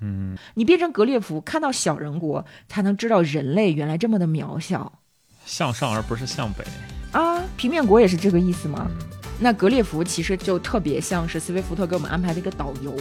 [0.00, 5.00] 嗯，你变成格列佛，看到小人国，才能知道人类原来这么的渺小
[5.44, 6.64] 向上而不是向北。
[7.12, 7.42] 啊！
[7.56, 8.90] 平面国也是这个意思吗？
[9.38, 12.94] 那格列佛其实就特别像是斯威夫特给我们安排的一个导游，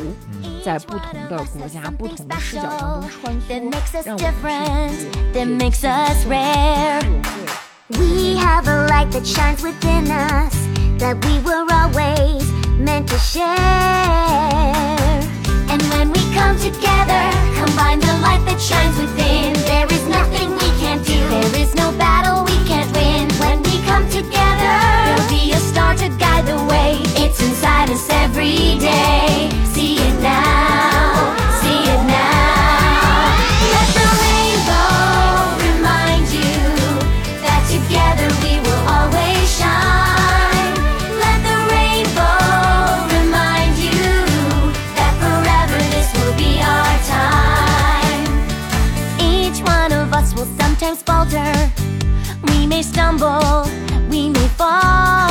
[0.65, 4.31] 在不同的国家、不同的视角当中穿 that 梭，makes us 让我们
[26.45, 29.49] the way, it's inside us every day.
[29.73, 33.35] See it now, see it now.
[33.73, 34.89] Let the rainbow
[35.67, 36.55] remind you
[37.45, 40.73] that together we will always shine.
[41.23, 44.01] Let the rainbow remind you
[44.97, 48.25] that forever this will be our time.
[49.19, 51.53] Each one of us will sometimes falter.
[52.47, 53.69] We may stumble,
[54.09, 55.30] we may fall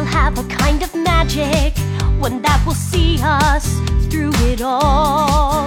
[0.00, 1.76] still have a kind of magic,
[2.18, 3.66] one that will see us
[4.08, 5.66] through it all.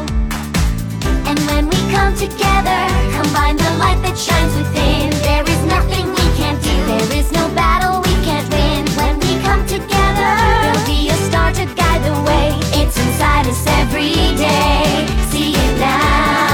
[1.29, 2.81] And when we come together,
[3.13, 5.11] combine the light that shines within.
[5.21, 6.75] There is nothing we can't do.
[6.93, 8.87] There is no battle we can't win.
[8.97, 10.33] When we come together,
[10.63, 12.57] there'll be a star to guide the way.
[12.81, 15.05] It's inside us every day.
[15.29, 16.52] See it now.